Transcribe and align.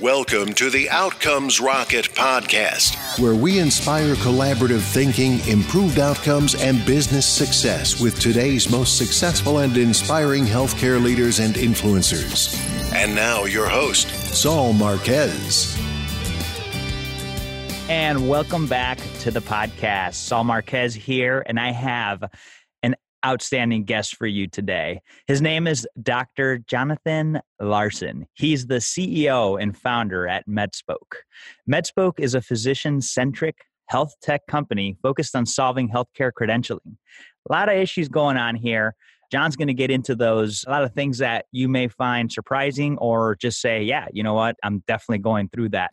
Welcome 0.00 0.52
to 0.56 0.68
the 0.68 0.90
Outcomes 0.90 1.58
Rocket 1.58 2.10
podcast, 2.10 3.18
where 3.18 3.34
we 3.34 3.58
inspire 3.58 4.14
collaborative 4.16 4.82
thinking, 4.82 5.40
improved 5.48 5.98
outcomes, 5.98 6.54
and 6.54 6.84
business 6.84 7.26
success 7.26 7.98
with 7.98 8.20
today's 8.20 8.70
most 8.70 8.98
successful 8.98 9.60
and 9.60 9.74
inspiring 9.78 10.44
healthcare 10.44 11.02
leaders 11.02 11.38
and 11.38 11.54
influencers. 11.54 12.54
And 12.92 13.14
now, 13.14 13.44
your 13.44 13.70
host, 13.70 14.10
Saul 14.34 14.74
Marquez. 14.74 15.74
And 17.88 18.28
welcome 18.28 18.66
back 18.66 18.98
to 19.20 19.30
the 19.30 19.40
podcast. 19.40 20.16
Saul 20.16 20.44
Marquez 20.44 20.94
here, 20.94 21.42
and 21.46 21.58
I 21.58 21.72
have 21.72 22.22
outstanding 23.26 23.84
guest 23.84 24.16
for 24.16 24.26
you 24.26 24.46
today. 24.46 25.00
His 25.26 25.42
name 25.42 25.66
is 25.66 25.86
Dr. 26.00 26.58
Jonathan 26.58 27.40
Larson. 27.60 28.26
He's 28.34 28.66
the 28.68 28.76
CEO 28.76 29.60
and 29.60 29.76
founder 29.76 30.28
at 30.28 30.46
MedSpoke. 30.48 31.16
MedSpoke 31.68 32.20
is 32.20 32.34
a 32.34 32.40
physician 32.40 33.00
centric 33.00 33.56
health 33.88 34.14
tech 34.22 34.46
company 34.46 34.96
focused 35.02 35.34
on 35.34 35.44
solving 35.44 35.88
healthcare 35.88 36.30
credentialing. 36.32 36.96
A 37.48 37.52
lot 37.52 37.68
of 37.68 37.76
issues 37.76 38.08
going 38.08 38.36
on 38.36 38.54
here. 38.54 38.94
John's 39.32 39.56
going 39.56 39.68
to 39.68 39.74
get 39.74 39.90
into 39.90 40.14
those, 40.14 40.64
a 40.68 40.70
lot 40.70 40.84
of 40.84 40.92
things 40.92 41.18
that 41.18 41.46
you 41.50 41.68
may 41.68 41.88
find 41.88 42.30
surprising 42.30 42.96
or 42.98 43.36
just 43.40 43.60
say, 43.60 43.82
yeah, 43.82 44.06
you 44.12 44.22
know 44.22 44.34
what, 44.34 44.54
I'm 44.62 44.84
definitely 44.86 45.18
going 45.18 45.48
through 45.48 45.70
that. 45.70 45.90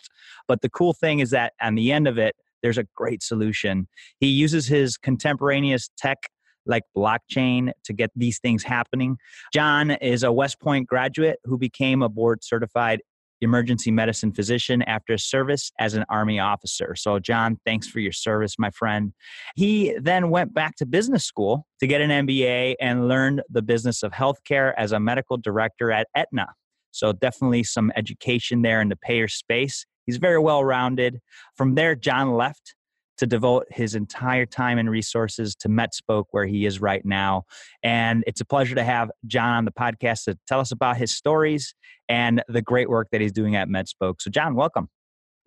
But 0.47 0.61
the 0.61 0.69
cool 0.69 0.93
thing 0.93 1.19
is 1.19 1.31
that 1.31 1.53
on 1.59 1.73
the 1.73 1.91
end 1.91 2.07
of 2.07 2.19
it, 2.19 2.35
there's 2.61 2.77
a 2.77 2.85
great 2.95 3.23
solution. 3.23 3.87
He 4.19 4.27
uses 4.27 4.67
his 4.67 4.97
contemporaneous 4.97 5.89
tech 5.97 6.29
like 6.65 6.83
blockchain 6.95 7.71
to 7.85 7.93
get 7.93 8.11
these 8.15 8.39
things 8.39 8.63
happening. 8.63 9.17
John 9.53 9.91
is 9.91 10.23
a 10.23 10.31
West 10.31 10.59
Point 10.59 10.87
graduate 10.87 11.39
who 11.43 11.57
became 11.57 12.01
a 12.01 12.09
board 12.09 12.43
certified 12.43 13.01
emergency 13.43 13.91
medicine 13.91 14.31
physician 14.31 14.81
after 14.83 15.17
service 15.17 15.71
as 15.79 15.93
an 15.93 16.05
army 16.09 16.39
officer. 16.39 16.95
So, 16.95 17.19
John, 17.19 17.59
thanks 17.65 17.87
for 17.87 17.99
your 17.99 18.11
service, 18.11 18.55
my 18.57 18.71
friend. 18.71 19.13
He 19.55 19.95
then 20.01 20.29
went 20.29 20.53
back 20.53 20.75
to 20.77 20.85
business 20.85 21.25
school 21.25 21.67
to 21.79 21.87
get 21.87 22.01
an 22.01 22.09
MBA 22.25 22.75
and 22.79 23.07
learned 23.07 23.43
the 23.49 23.61
business 23.61 24.01
of 24.01 24.13
healthcare 24.13 24.73
as 24.77 24.91
a 24.91 24.99
medical 24.99 25.37
director 25.37 25.91
at 25.91 26.07
Aetna. 26.15 26.47
So, 26.91 27.11
definitely 27.11 27.63
some 27.63 27.91
education 27.95 28.61
there 28.61 28.81
in 28.81 28.89
the 28.89 28.95
payer 28.95 29.27
space. 29.27 29.85
He's 30.05 30.17
very 30.17 30.39
well 30.39 30.63
rounded. 30.63 31.19
From 31.55 31.75
there, 31.75 31.95
John 31.95 32.33
left 32.33 32.75
to 33.17 33.27
devote 33.27 33.67
his 33.69 33.95
entire 33.95 34.45
time 34.45 34.77
and 34.77 34.89
resources 34.89 35.55
to 35.55 35.69
MedSpoke, 35.69 36.25
where 36.31 36.45
he 36.45 36.65
is 36.65 36.81
right 36.81 37.05
now. 37.05 37.43
And 37.83 38.23
it's 38.27 38.41
a 38.41 38.45
pleasure 38.45 38.75
to 38.75 38.83
have 38.83 39.11
John 39.25 39.53
on 39.55 39.65
the 39.65 39.71
podcast 39.71 40.25
to 40.25 40.37
tell 40.47 40.59
us 40.59 40.71
about 40.71 40.97
his 40.97 41.15
stories 41.15 41.73
and 42.09 42.43
the 42.47 42.61
great 42.61 42.89
work 42.89 43.09
that 43.11 43.21
he's 43.21 43.31
doing 43.31 43.55
at 43.55 43.67
MedSpoke. 43.67 44.21
So, 44.21 44.29
John, 44.29 44.55
welcome. 44.55 44.89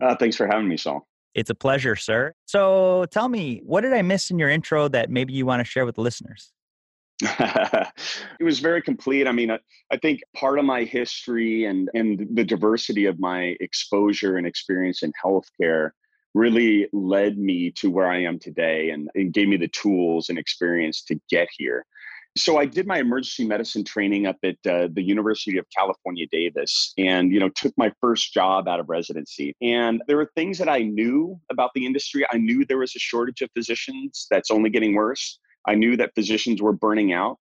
Uh, 0.01 0.15
thanks 0.15 0.35
for 0.35 0.47
having 0.47 0.67
me, 0.67 0.77
Saul. 0.77 1.07
It's 1.33 1.49
a 1.49 1.55
pleasure, 1.55 1.95
sir. 1.95 2.33
So, 2.45 3.05
tell 3.11 3.29
me, 3.29 3.61
what 3.63 3.81
did 3.81 3.93
I 3.93 4.01
miss 4.01 4.31
in 4.31 4.39
your 4.39 4.49
intro 4.49 4.87
that 4.89 5.09
maybe 5.09 5.33
you 5.33 5.45
want 5.45 5.59
to 5.59 5.65
share 5.65 5.85
with 5.85 5.95
the 5.95 6.01
listeners? 6.01 6.51
it 7.21 8.43
was 8.43 8.59
very 8.59 8.81
complete. 8.81 9.27
I 9.27 9.31
mean, 9.31 9.49
I, 9.49 9.57
I, 9.91 9.97
think 9.97 10.21
part 10.35 10.59
of 10.59 10.65
my 10.65 10.83
history 10.83 11.65
and 11.65 11.89
and 11.95 12.27
the 12.31 12.43
diversity 12.43 13.05
of 13.05 13.19
my 13.19 13.55
exposure 13.59 14.37
and 14.37 14.45
experience 14.45 15.01
in 15.01 15.11
healthcare 15.25 15.91
really 16.37 16.87
led 16.93 17.37
me 17.37 17.71
to 17.71 17.89
where 17.89 18.07
I 18.07 18.21
am 18.21 18.37
today 18.39 18.91
and, 18.91 19.09
and 19.15 19.33
gave 19.33 19.47
me 19.47 19.57
the 19.57 19.67
tools 19.69 20.29
and 20.29 20.37
experience 20.37 21.01
to 21.05 21.19
get 21.29 21.47
here. 21.57 21.85
So 22.37 22.57
I 22.57 22.65
did 22.65 22.85
my 22.85 22.99
emergency 22.99 23.47
medicine 23.47 23.83
training 23.83 24.27
up 24.27 24.37
at 24.43 24.57
uh, 24.69 24.89
the 24.93 25.01
University 25.01 25.57
of 25.57 25.65
California, 25.75 26.27
Davis, 26.31 26.93
and 26.95 27.31
you 27.33 27.39
know 27.39 27.49
took 27.49 27.73
my 27.77 27.91
first 27.99 28.31
job 28.31 28.67
out 28.67 28.79
of 28.79 28.89
residency. 28.89 29.55
And 29.61 30.03
there 30.07 30.17
were 30.17 30.31
things 30.35 30.59
that 30.59 30.69
I 30.69 30.79
knew 30.79 31.39
about 31.49 31.71
the 31.73 31.83
industry. 31.83 32.25
I 32.31 32.37
knew 32.37 32.63
there 32.63 32.77
was 32.77 32.95
a 32.95 32.99
shortage 32.99 33.41
of 33.41 33.49
physicians 33.55 34.27
that's 34.29 34.51
only 34.51 34.69
getting 34.69 34.93
worse. 34.93 35.39
I 35.67 35.73
knew 35.73 35.97
that 35.97 36.13
physicians 36.13 36.61
were 36.61 36.73
burning 36.73 37.11
out. 37.11 37.39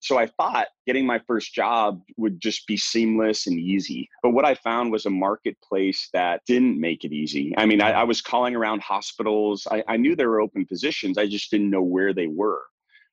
So 0.00 0.16
I 0.16 0.26
thought 0.26 0.68
getting 0.86 1.06
my 1.06 1.18
first 1.26 1.54
job 1.54 2.02
would 2.16 2.40
just 2.40 2.66
be 2.66 2.76
seamless 2.76 3.46
and 3.46 3.58
easy. 3.58 4.08
But 4.22 4.30
what 4.30 4.44
I 4.44 4.54
found 4.54 4.92
was 4.92 5.06
a 5.06 5.10
marketplace 5.10 6.08
that 6.12 6.42
didn't 6.46 6.80
make 6.80 7.04
it 7.04 7.12
easy. 7.12 7.52
I 7.56 7.66
mean, 7.66 7.82
I, 7.82 7.90
I 7.90 8.04
was 8.04 8.20
calling 8.20 8.54
around 8.54 8.82
hospitals. 8.82 9.66
I, 9.70 9.82
I, 9.88 9.96
knew 9.96 10.14
there 10.14 10.30
were 10.30 10.40
open 10.40 10.66
positions, 10.66 11.18
I 11.18 11.26
just 11.26 11.50
didn't 11.50 11.70
know 11.70 11.82
where 11.82 12.14
they 12.14 12.28
were. 12.28 12.62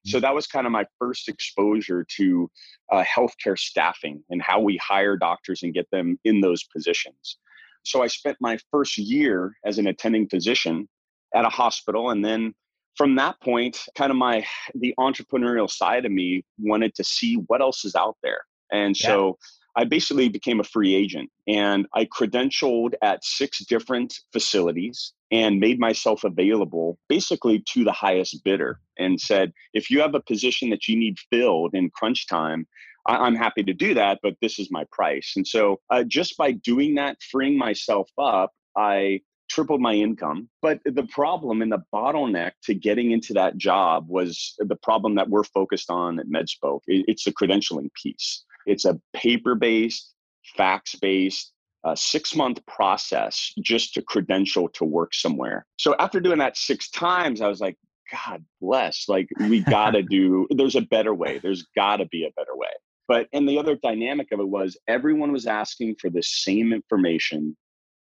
So 0.06 0.20
that 0.20 0.36
was 0.36 0.46
kind 0.46 0.68
of 0.68 0.72
my 0.72 0.86
first 1.00 1.28
exposure 1.28 2.06
to 2.18 2.52
uh, 2.92 3.04
healthcare 3.04 3.58
staffing 3.58 4.24
and 4.30 4.40
how 4.40 4.60
we 4.60 4.78
hire 4.78 5.18
doctors 5.18 5.64
and 5.64 5.74
get 5.74 5.90
them 5.90 6.20
in 6.24 6.42
those 6.42 6.64
positions. 6.64 7.38
So 7.82 8.04
I 8.04 8.08
spent 8.08 8.38
my 8.40 8.60
first 8.72 9.00
year 9.00 9.56
as 9.66 9.80
an 9.80 9.88
attending 9.88 10.30
physician 10.30 10.88
at 11.34 11.46
a 11.46 11.50
hospital 11.50 12.12
and 12.12 12.24
then 12.24 12.54
from 12.96 13.16
that 13.16 13.40
point 13.42 13.80
kind 13.96 14.12
of 14.12 14.18
my 14.18 14.46
the 14.76 14.94
entrepreneurial 15.00 15.70
side 15.70 16.06
of 16.06 16.12
me 16.12 16.44
wanted 16.60 16.94
to 16.96 17.04
see 17.04 17.36
what 17.48 17.62
else 17.62 17.86
is 17.86 17.96
out 17.96 18.18
there 18.24 18.42
and 18.72 19.00
yeah. 19.00 19.08
so 19.08 19.38
i 19.76 19.84
basically 19.84 20.30
became 20.30 20.60
a 20.60 20.64
free 20.64 20.96
agent 20.96 21.30
and 21.48 21.86
i 21.94 22.06
credentialed 22.06 22.94
at 23.02 23.24
six 23.24 23.64
different 23.66 24.20
facilities 24.32 25.14
and 25.32 25.60
made 25.60 25.80
myself 25.80 26.24
available 26.24 26.98
basically 27.10 27.64
to 27.68 27.84
the 27.84 27.92
highest 27.92 28.44
bidder 28.44 28.80
and 28.98 29.20
said 29.20 29.52
if 29.74 29.90
you 29.90 30.00
have 30.00 30.16
a 30.16 30.22
position 30.22 30.70
that 30.70 30.88
you 30.88 30.98
need 30.98 31.18
filled 31.30 31.74
in 31.74 31.90
crunch 31.90 32.28
time 32.28 32.68
I'm 33.08 33.36
happy 33.36 33.64
to 33.64 33.74
do 33.74 33.94
that, 33.94 34.20
but 34.24 34.34
this 34.42 34.58
is 34.58 34.72
my 34.72 34.84
price. 34.92 35.34
And 35.36 35.48
so, 35.48 35.80
uh, 35.92 36.04
just 36.04 36.38
by 36.38 36.54
doing 36.54 36.96
that, 36.96 37.22
freeing 37.22 37.56
myself 37.56 38.10
up, 38.18 38.52
I 38.76 39.22
tripled 39.56 39.80
my 39.80 39.94
income. 39.94 40.50
But 40.62 40.82
the 40.84 41.08
problem 41.08 41.62
and 41.62 41.72
the 41.72 41.84
bottleneck 41.94 42.52
to 42.66 42.76
getting 42.76 43.12
into 43.12 43.34
that 43.34 43.56
job 43.58 44.08
was 44.10 44.54
the 44.60 44.76
problem 44.76 45.16
that 45.16 45.30
we're 45.30 45.46
focused 45.46 45.90
on 45.90 46.20
at 46.20 46.28
MedSpoke. 46.28 46.82
It's 46.88 47.24
the 47.24 47.32
credentialing 47.32 47.90
piece. 48.02 48.44
It's 48.66 48.84
a 48.84 49.00
paper 49.14 49.56
based, 49.56 50.14
fax 50.58 50.96
based, 50.96 51.54
uh, 51.86 51.96
six 51.96 52.36
month 52.36 52.60
process 52.66 53.54
just 53.64 53.94
to 53.94 54.02
credential 54.02 54.68
to 54.70 54.84
work 54.84 55.14
somewhere. 55.14 55.66
So 55.78 55.96
after 56.00 56.20
doing 56.20 56.40
that 56.40 56.58
six 56.58 56.90
times, 56.90 57.42
I 57.42 57.48
was 57.48 57.62
like, 57.62 57.78
God 58.12 58.44
bless. 58.60 59.08
Like, 59.08 59.30
we 59.40 59.62
got 59.62 59.92
to 59.92 60.04
do, 60.10 60.48
there's 60.50 60.76
a 60.76 60.82
better 60.82 61.14
way. 61.14 61.40
There's 61.40 61.66
got 61.76 61.98
to 61.98 62.06
be 62.06 62.26
a 62.26 62.32
better 62.36 62.56
way. 62.56 62.70
But, 63.08 63.28
and 63.34 63.48
the 63.48 63.60
other 63.60 63.76
dynamic 63.76 64.32
of 64.32 64.40
it 64.40 64.48
was 64.48 64.78
everyone 64.88 65.32
was 65.32 65.46
asking 65.46 65.96
for 66.02 66.10
the 66.10 66.24
same 66.24 66.74
information 66.74 67.56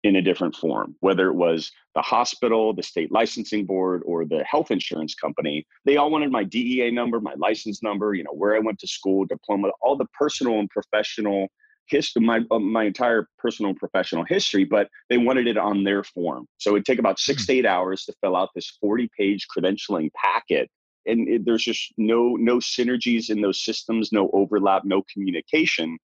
in 0.03 0.16
a 0.16 0.22
different 0.22 0.56
form, 0.56 0.95
whether 1.00 1.28
it 1.28 1.35
was 1.35 1.72
the 1.94 2.01
hospital, 2.01 2.73
the 2.73 2.81
state 2.81 3.12
licensing 3.12 3.66
board, 3.66 4.01
or 4.06 4.25
the 4.25 4.44
health 4.44 4.72
insurance 4.72 5.13
company. 5.13 5.66
They 5.85 5.97
all 5.97 6.09
wanted 6.09 6.31
my 6.31 6.44
DEA 6.44 6.91
number, 6.91 7.19
my 7.19 7.35
license 7.35 7.84
number, 7.84 8.13
you 8.13 8.23
know, 8.23 8.34
where 8.34 8.56
I 8.56 8.59
went 8.59 8.79
to 8.79 8.88
school, 8.88 9.25
diploma, 9.25 9.69
all 9.81 9.95
the 9.95 10.07
personal 10.17 10.59
and 10.59 10.69
professional 10.69 11.50
history, 11.88 12.23
my, 12.23 12.41
uh, 12.50 12.59
my 12.59 12.85
entire 12.85 13.28
personal 13.38 13.69
and 13.69 13.79
professional 13.79 14.23
history, 14.23 14.63
but 14.63 14.88
they 15.09 15.17
wanted 15.17 15.45
it 15.47 15.57
on 15.57 15.84
their 15.84 16.03
form. 16.03 16.47
So 16.57 16.72
it'd 16.72 16.85
take 16.85 17.00
about 17.00 17.19
six 17.19 17.45
to 17.45 17.53
eight 17.53 17.66
hours 17.66 18.06
to 18.06 18.13
fill 18.22 18.35
out 18.35 18.50
this 18.56 18.78
40 18.81 19.09
page 19.17 19.45
credentialing 19.56 20.09
packet. 20.13 20.69
And 21.06 21.28
it, 21.28 21.45
there's 21.45 21.63
just 21.63 21.94
no 21.97 22.35
no 22.35 22.57
synergies 22.57 23.29
in 23.29 23.41
those 23.41 23.63
systems, 23.63 24.11
no 24.11 24.29
overlap, 24.34 24.84
no 24.85 25.03
communication. 25.11 25.97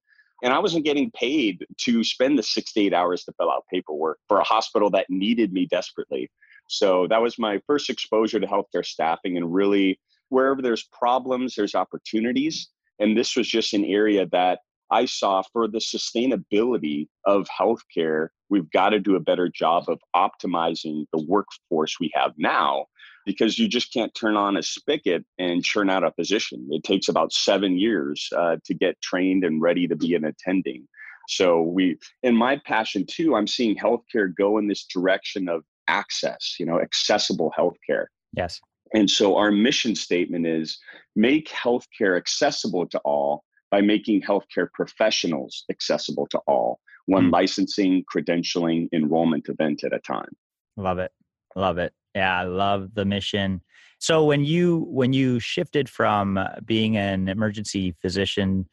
And 0.44 0.54
I 0.54 0.60
wasn't 0.60 0.86
getting 0.86 1.12
paid 1.12 1.66
to 1.80 2.04
spend 2.04 2.38
the 2.38 2.44
six 2.44 2.74
to 2.74 2.82
eight 2.82 2.94
hours 2.94 3.24
to 3.24 3.34
fill 3.34 3.52
out 3.52 3.66
paperwork 3.72 4.20
for 4.28 4.40
a 4.40 4.44
hospital 4.44 4.90
that 4.92 5.10
needed 5.10 5.52
me 5.52 5.66
desperately. 5.66 6.30
So 6.68 7.08
that 7.08 7.22
was 7.22 7.40
my 7.40 7.60
first 7.66 7.90
exposure 7.90 8.40
to 8.40 8.48
healthcare 8.48 8.86
staffing. 8.86 9.38
And 9.38 9.54
really, 9.54 10.00
wherever 10.30 10.62
there's 10.62 10.84
problems, 10.92 11.56
there's 11.56 11.76
opportunities. 11.76 12.70
And 13.00 13.18
this 13.18 13.36
was 13.36 13.48
just 13.48 13.74
an 13.74 13.86
area 13.86 14.28
that 14.32 14.60
I 14.92 15.06
saw 15.06 15.42
for 15.52 15.68
the 15.68 15.80
sustainability 15.80 17.08
of 17.26 17.48
healthcare, 17.48 18.30
we've 18.50 18.70
got 18.72 18.90
to 18.90 19.00
do 19.00 19.16
a 19.16 19.20
better 19.20 19.50
job 19.50 19.86
of 19.90 20.00
optimizing 20.16 21.06
the 21.12 21.26
workforce 21.28 22.00
we 22.00 22.12
have 22.14 22.32
now 22.38 22.86
because 23.28 23.60
you 23.60 23.68
just 23.68 23.94
can't 23.94 24.16
turn 24.16 24.38
on 24.38 24.58
a 24.58 24.64
spigot 24.64 25.24
and 25.38 25.64
churn 25.64 25.90
out 25.90 26.04
a 26.04 26.12
physician. 26.12 26.66
It 26.72 26.84
takes 26.84 27.10
about 27.10 27.34
seven 27.34 27.78
years 27.78 28.30
uh, 28.36 28.56
to 28.66 28.74
get 28.74 29.00
trained 29.02 29.44
and 29.44 29.62
ready 29.62 29.86
to 29.88 29.96
be 29.96 30.16
an 30.16 30.24
attending. 30.24 30.88
So 31.28 31.62
we, 31.62 31.98
in 32.24 32.36
my 32.36 32.60
passion 32.66 33.06
too, 33.06 33.36
I'm 33.36 33.46
seeing 33.46 33.76
healthcare 33.76 34.34
go 34.34 34.58
in 34.58 34.68
this 34.68 34.86
direction 34.86 35.50
of 35.50 35.64
access, 35.90 36.56
you 36.58 36.66
know, 36.66 36.80
accessible 36.80 37.54
healthcare. 37.60 38.06
Yes. 38.32 38.62
And 38.94 39.10
so 39.10 39.36
our 39.36 39.52
mission 39.52 39.94
statement 39.94 40.48
is 40.48 40.80
make 41.18 41.50
healthcare 41.50 42.16
accessible 42.16 42.88
to 42.88 43.00
all 43.00 43.44
by 43.70 43.82
making 43.82 44.22
healthcare 44.22 44.72
professionals 44.74 45.66
accessible 45.70 46.28
to 46.28 46.40
all, 46.48 46.80
one 47.08 47.26
mm. 47.26 47.34
licensing, 47.34 48.06
credentialing, 48.16 48.88
enrollment 48.94 49.50
event 49.50 49.84
at 49.84 49.92
a 49.92 50.00
time. 50.00 50.30
Love 50.78 51.00
it. 51.00 51.12
Love 51.58 51.78
it. 51.78 51.92
Yeah, 52.18 52.40
I 52.42 52.44
love 52.44 52.94
the 52.94 53.06
mission. 53.06 53.62
So 54.00 54.26
when 54.26 54.44
you 54.44 54.86
when 54.90 55.14
you 55.14 55.40
shifted 55.40 55.90
from 55.90 56.38
uh, 56.38 56.48
being 56.66 56.98
an 56.98 57.30
emergency 57.30 57.96
physician 58.02 58.68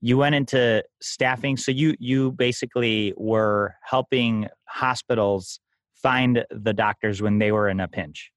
you 0.00 0.16
went 0.16 0.34
into 0.34 0.82
staffing. 1.00 1.56
So 1.56 1.70
you 1.70 1.94
you 1.98 2.32
basically 2.32 3.12
were 3.16 3.74
helping 3.82 4.48
hospitals 4.66 5.60
find 5.94 6.44
the 6.50 6.72
doctors 6.72 7.20
when 7.20 7.38
they 7.38 7.52
were 7.52 7.68
in 7.68 7.80
a 7.80 7.88
pinch. 7.88 8.30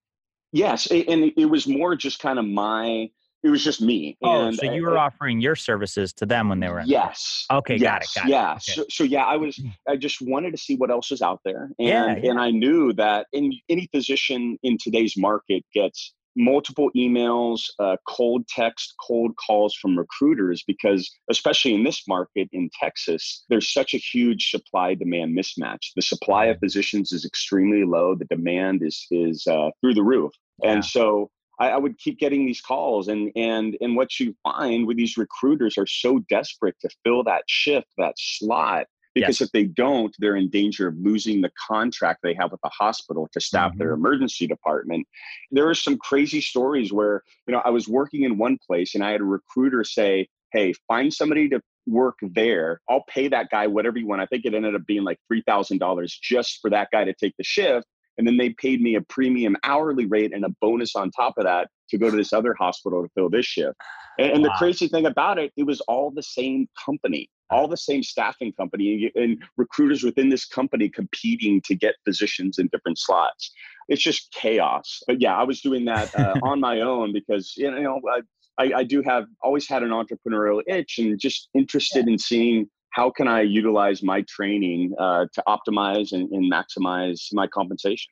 Yes, 0.52 0.88
and 0.92 1.32
it 1.36 1.46
was 1.46 1.68
more 1.68 1.96
just 1.96 2.20
kind 2.20 2.38
of 2.38 2.46
my. 2.46 3.10
It 3.44 3.50
was 3.50 3.62
just 3.62 3.82
me. 3.82 4.18
Oh, 4.24 4.48
and, 4.48 4.56
so 4.56 4.72
you 4.72 4.84
were 4.84 4.98
offering 4.98 5.42
your 5.42 5.56
services 5.56 6.14
to 6.14 6.26
them 6.26 6.48
when 6.48 6.62
they 6.62 6.70
were 6.70 6.80
in. 6.80 6.88
Yes. 6.88 7.46
Okay, 7.52 7.76
yes, 7.76 7.82
got 7.82 8.02
it. 8.04 8.08
Got 8.16 8.30
yeah. 8.30 8.52
it. 8.52 8.56
Okay. 8.56 8.72
So, 8.72 8.86
so 8.90 9.04
yeah, 9.04 9.26
I 9.26 9.36
was. 9.36 9.60
I 9.88 9.98
just 9.98 10.22
wanted 10.22 10.52
to 10.52 10.58
see 10.58 10.76
what 10.78 10.90
else 10.90 11.12
was 11.12 11.22
out 11.22 11.42
there, 11.44 11.64
and 11.78 11.88
Yeah, 11.88 12.16
yeah. 12.16 12.32
and 12.32 12.40
I 12.40 12.52
knew 12.52 12.94
that 12.94 13.28
in 13.34 13.54
any 13.68 13.90
physician 13.94 14.58
in 14.64 14.78
today's 14.78 15.16
market 15.18 15.66
gets 15.74 16.14
multiple 16.36 16.90
emails, 16.96 17.64
uh, 17.80 17.98
cold 18.08 18.48
text, 18.48 18.96
cold 19.06 19.36
calls 19.36 19.76
from 19.76 19.98
recruiters 19.98 20.64
because, 20.66 21.12
especially 21.30 21.76
in 21.76 21.84
this 21.84 22.08
market 22.08 22.48
in 22.54 22.70
Texas, 22.80 23.44
there's 23.50 23.72
such 23.72 23.94
a 23.94 23.98
huge 23.98 24.50
supply 24.52 24.96
demand 24.96 25.38
mismatch. 25.38 25.92
The 25.96 26.02
supply 26.02 26.46
of 26.46 26.60
physicians 26.60 27.12
is 27.12 27.26
extremely 27.26 27.84
low. 27.84 28.16
The 28.16 28.26
demand 28.26 28.84
is 28.84 29.06
is 29.12 29.46
uh, 29.48 29.72
through 29.82 29.96
the 29.96 30.04
roof, 30.04 30.32
Yeah. 30.64 30.72
and 30.72 30.86
so. 30.86 31.30
I, 31.60 31.70
I 31.70 31.78
would 31.78 31.98
keep 31.98 32.20
getting 32.20 32.46
these 32.46 32.62
calls, 32.62 33.08
and 33.08 33.32
and 33.36 33.78
and 33.82 33.96
what 33.96 34.20
you 34.20 34.36
find 34.44 34.88
with 34.88 34.98
these 34.98 35.18
recruiters 35.18 35.78
are 35.78 35.88
so 35.88 36.20
desperate 36.30 36.76
to 36.82 36.90
fill 37.04 37.24
that 37.26 37.44
shift, 37.48 37.88
that 37.98 38.16
slot, 38.18 38.88
because 39.14 39.40
Yes. 39.40 39.42
if 39.42 39.52
they 39.52 39.66
don't, 39.66 40.16
they're 40.20 40.36
in 40.36 40.50
danger 40.50 40.88
of 40.88 40.98
losing 40.98 41.42
the 41.42 41.52
contract 41.68 42.20
they 42.24 42.34
have 42.34 42.52
with 42.52 42.62
the 42.64 42.70
hospital 42.70 43.30
to 43.34 43.40
staff 43.42 43.74
their 43.78 43.92
Mm-hmm. 43.92 43.94
emergency 43.94 44.48
department. 44.48 45.08
There 45.52 45.70
are 45.70 45.76
some 45.76 45.98
crazy 45.98 46.42
stories 46.42 46.92
where, 46.92 47.24
you 47.48 47.54
know, 47.54 47.62
I 47.64 47.70
was 47.70 47.88
working 47.88 48.24
in 48.24 48.38
one 48.38 48.58
place 48.66 48.96
and 48.96 49.04
I 49.04 49.12
had 49.12 49.22
a 49.22 49.26
recruiter 49.26 49.84
say, 49.84 50.28
Hey, 50.52 50.74
find 50.88 51.14
somebody 51.14 51.50
to 51.50 51.62
work 51.88 52.18
there. 52.22 52.80
I'll 52.90 53.04
pay 53.08 53.28
that 53.28 53.50
guy 53.50 53.68
whatever 53.68 53.98
you 53.98 54.08
want. 54.08 54.22
I 54.22 54.26
think 54.28 54.46
it 54.46 54.54
ended 54.54 54.76
up 54.76 54.86
being 54.86 55.04
like 55.04 55.20
$3,000 55.32 56.08
just 56.22 56.60
for 56.62 56.70
that 56.70 56.90
guy 56.92 57.04
to 57.04 57.14
take 57.14 57.36
the 57.38 57.44
shift. 57.44 57.86
And 58.18 58.28
then 58.28 58.38
they 58.38 58.50
paid 58.52 58.82
me 58.82 58.96
a 58.96 59.02
premium 59.02 59.56
hourly 59.64 60.06
rate 60.06 60.34
and 60.34 60.46
a 60.46 60.50
bonus 60.62 60.96
on 60.96 61.12
top 61.12 61.38
of 61.38 61.46
that 61.46 61.70
to 61.90 61.98
go 61.98 62.10
to 62.10 62.16
this 62.16 62.34
other 62.34 62.54
hospital 62.54 63.04
to 63.04 63.10
fill 63.16 63.30
this 63.30 63.46
shift. 63.46 63.76
And, 64.20 64.32
and 64.32 64.46
the 64.46 64.54
crazy 64.60 64.88
thing 64.88 65.08
about 65.08 65.40
it, 65.40 65.52
it 65.58 65.64
was 65.64 65.82
all 65.88 66.12
the 66.12 66.22
same 66.22 66.70
company, 66.86 67.32
all 67.50 67.68
the 67.68 67.76
same 67.76 68.04
staffing 68.04 68.54
company, 68.54 69.12
and 69.16 69.42
recruiters 69.58 70.04
within 70.04 70.30
this 70.30 70.46
company 70.46 70.88
competing 70.88 71.62
to 71.62 71.74
get 71.74 71.96
positions 72.06 72.60
in 72.60 72.68
different 72.68 73.00
slots. 73.00 73.52
It's 73.90 74.04
just 74.04 74.32
chaos. 74.32 75.02
But 75.08 75.20
yeah, 75.20 75.36
I 75.36 75.42
was 75.42 75.62
doing 75.62 75.86
that 75.86 76.14
uh, 76.16 76.36
on 76.44 76.60
my 76.60 76.82
own 76.82 77.12
because 77.12 77.56
you 77.58 77.72
know 77.72 78.00
I, 78.08 78.22
I, 78.64 78.72
I 78.76 78.84
do 78.84 79.02
have 79.02 79.26
always 79.42 79.68
had 79.68 79.82
an 79.82 79.90
entrepreneurial 79.90 80.62
itch 80.68 81.00
and 81.00 81.20
just 81.20 81.50
interested 81.56 82.08
in 82.08 82.20
seeing 82.20 82.70
how 82.94 83.10
can 83.10 83.28
I 83.28 83.42
utilize 83.42 84.04
my 84.04 84.24
training 84.30 84.94
uh, 85.00 85.26
to 85.34 85.44
optimize 85.48 86.14
and, 86.14 86.32
and 86.32 86.52
maximize 86.52 87.28
my 87.34 87.48
compensation. 87.48 88.12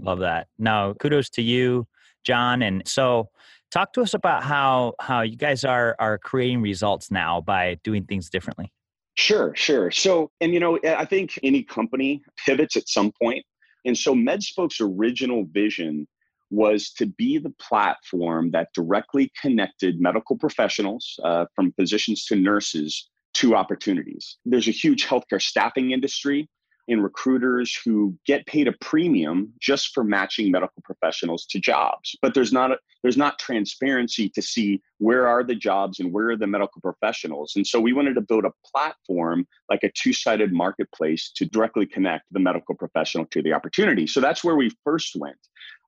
Love 0.00 0.20
that. 0.20 0.48
Now, 0.58 0.94
kudos 0.94 1.30
to 1.30 1.42
you, 1.42 1.86
John. 2.24 2.62
And 2.62 2.82
so, 2.86 3.28
talk 3.70 3.92
to 3.94 4.02
us 4.02 4.14
about 4.14 4.42
how 4.42 4.94
how 5.00 5.22
you 5.22 5.36
guys 5.36 5.64
are 5.64 5.96
are 5.98 6.18
creating 6.18 6.60
results 6.62 7.10
now 7.10 7.40
by 7.40 7.78
doing 7.84 8.04
things 8.04 8.28
differently. 8.28 8.72
Sure, 9.14 9.54
sure. 9.54 9.90
So, 9.90 10.30
and 10.40 10.54
you 10.54 10.60
know, 10.60 10.78
I 10.84 11.04
think 11.04 11.38
any 11.42 11.62
company 11.62 12.22
pivots 12.46 12.76
at 12.76 12.88
some 12.88 13.12
point. 13.20 13.44
And 13.84 13.98
so 13.98 14.14
MedSpoke's 14.14 14.80
original 14.80 15.44
vision 15.50 16.06
was 16.50 16.92
to 16.92 17.06
be 17.06 17.38
the 17.38 17.52
platform 17.58 18.50
that 18.52 18.68
directly 18.74 19.30
connected 19.40 20.00
medical 20.00 20.36
professionals, 20.36 21.18
uh, 21.24 21.46
from 21.56 21.72
physicians 21.72 22.24
to 22.26 22.36
nurses, 22.36 23.10
to 23.34 23.54
opportunities. 23.54 24.36
There's 24.44 24.68
a 24.68 24.72
huge 24.72 25.06
healthcare 25.06 25.40
staffing 25.40 25.90
industry 25.92 26.48
and 26.88 27.02
recruiters 27.02 27.78
who 27.84 28.16
get 28.26 28.44
paid 28.46 28.66
a 28.66 28.72
premium 28.80 29.52
just 29.60 29.94
for 29.94 30.02
matching 30.02 30.50
medical 30.50 30.82
professionals 30.82 31.46
to 31.46 31.60
jobs. 31.60 32.16
But 32.20 32.34
there's 32.34 32.52
not 32.52 32.72
a, 32.72 32.78
there's 33.02 33.16
not 33.16 33.38
transparency 33.38 34.28
to 34.30 34.42
see 34.42 34.82
where 34.98 35.28
are 35.28 35.44
the 35.44 35.54
jobs 35.54 36.00
and 36.00 36.12
where 36.12 36.30
are 36.30 36.36
the 36.36 36.46
medical 36.46 36.80
professionals. 36.80 37.52
And 37.54 37.66
so 37.66 37.80
we 37.80 37.92
wanted 37.92 38.14
to 38.14 38.20
build 38.20 38.44
a 38.44 38.52
platform 38.66 39.46
like 39.70 39.84
a 39.84 39.92
two-sided 39.92 40.52
marketplace 40.52 41.30
to 41.36 41.46
directly 41.46 41.86
connect 41.86 42.24
the 42.32 42.40
medical 42.40 42.74
professional 42.74 43.26
to 43.26 43.42
the 43.42 43.52
opportunity. 43.52 44.06
So 44.06 44.20
that's 44.20 44.42
where 44.42 44.56
we 44.56 44.70
first 44.84 45.14
went 45.16 45.38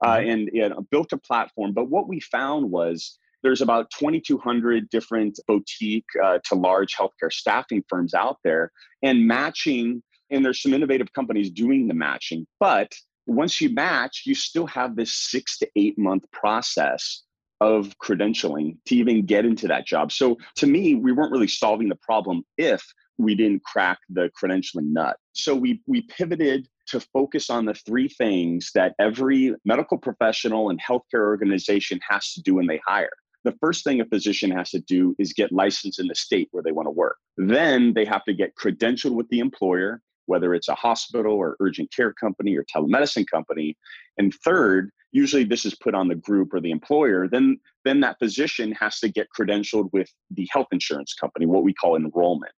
uh, 0.05 0.21
and, 0.25 0.49
and 0.51 0.75
built 0.91 1.13
a 1.13 1.19
platform. 1.19 1.73
But 1.73 1.91
what 1.91 2.09
we 2.09 2.21
found 2.21 2.71
was 2.71 3.19
there's 3.45 3.61
about 3.61 3.91
2,200 3.91 4.89
different 4.89 5.39
boutique 5.47 6.07
uh, 6.25 6.39
to 6.47 6.55
large 6.55 6.97
healthcare 6.97 7.31
staffing 7.31 7.85
firms 7.89 8.15
out 8.15 8.39
there, 8.43 8.73
and 9.03 9.29
matching. 9.29 10.03
And 10.31 10.45
there's 10.45 10.63
some 10.63 10.75
innovative 10.75 11.13
companies 11.13 11.51
doing 11.51 11.87
the 11.87 11.95
matching. 11.95 12.47
But 12.59 12.93
once 13.27 13.61
you 13.61 13.69
match, 13.69 14.23
you 14.27 14.35
still 14.35 14.67
have 14.67 14.97
this 14.97 15.15
six 15.15 15.59
to 15.59 15.69
eight 15.77 15.99
month 15.99 16.25
process 16.33 17.23
of 17.61 17.97
credentialing 17.99 18.79
to 18.87 18.97
even 18.97 19.27
get 19.27 19.45
into 19.45 19.69
that 19.69 19.87
job. 19.87 20.11
So 20.11 20.39
to 20.57 20.67
me, 20.67 20.95
we 20.95 21.13
weren't 21.13 21.31
really 21.31 21.49
solving 21.49 21.89
the 21.89 21.99
problem 22.03 22.43
if 22.59 22.83
we 23.19 23.35
didn't 23.35 23.63
crack 23.63 23.99
the 24.09 24.31
credentialing 24.43 24.93
nut. 24.93 25.17
So 25.35 25.55
we 25.55 25.83
we 25.87 26.03
pivoted 26.03 26.67
to 26.87 27.01
focus 27.01 27.51
on 27.51 27.65
the 27.65 27.75
three 27.75 28.09
things 28.09 28.71
that 28.75 28.95
every 28.99 29.55
medical 29.65 29.99
professional 29.99 30.71
and 30.71 30.81
healthcare 30.81 31.27
organization 31.27 32.01
has 32.09 32.33
to 32.33 32.43
do 32.43 32.57
when 32.57 32.67
they 32.67 32.81
hire. 32.87 33.11
The 33.45 33.57
first 33.61 33.85
thing 33.85 34.01
a 34.01 34.07
physician 34.07 34.51
has 34.51 34.71
to 34.71 34.81
do 34.81 35.15
is 35.19 35.33
get 35.33 35.53
licensed 35.53 36.01
in 36.01 36.09
the 36.09 36.15
state 36.15 36.49
where 36.51 36.63
they 36.63 36.73
want 36.73 36.87
to 36.87 36.91
work. 36.91 37.19
Then 37.37 37.93
they 37.93 38.05
have 38.07 38.25
to 38.25 38.33
get 38.33 38.55
credentialed 38.57 39.15
with 39.15 39.29
the 39.29 39.41
employer, 39.41 40.01
whether 40.27 40.55
it's 40.55 40.69
a 40.69 40.75
hospital 40.75 41.35
or 41.35 41.57
urgent 41.61 41.93
care 41.95 42.13
company 42.13 42.57
or 42.57 42.65
telemedicine 42.65 43.27
company. 43.31 43.77
And 44.17 44.35
third, 44.45 44.91
usually 45.13 45.45
this 45.45 45.65
is 45.65 45.75
put 45.75 45.95
on 45.95 46.09
the 46.09 46.15
group 46.15 46.55
or 46.55 46.61
the 46.61 46.71
employer, 46.71 47.29
then 47.29 47.59
then 47.85 48.01
that 48.01 48.19
physician 48.19 48.73
has 48.73 48.99
to 49.01 49.09
get 49.09 49.29
credentialed 49.39 49.91
with 49.93 50.11
the 50.31 50.49
health 50.51 50.69
insurance 50.73 51.13
company, 51.15 51.45
what 51.45 51.65
we 51.65 51.75
call 51.75 51.97
enrollment. 51.97 52.53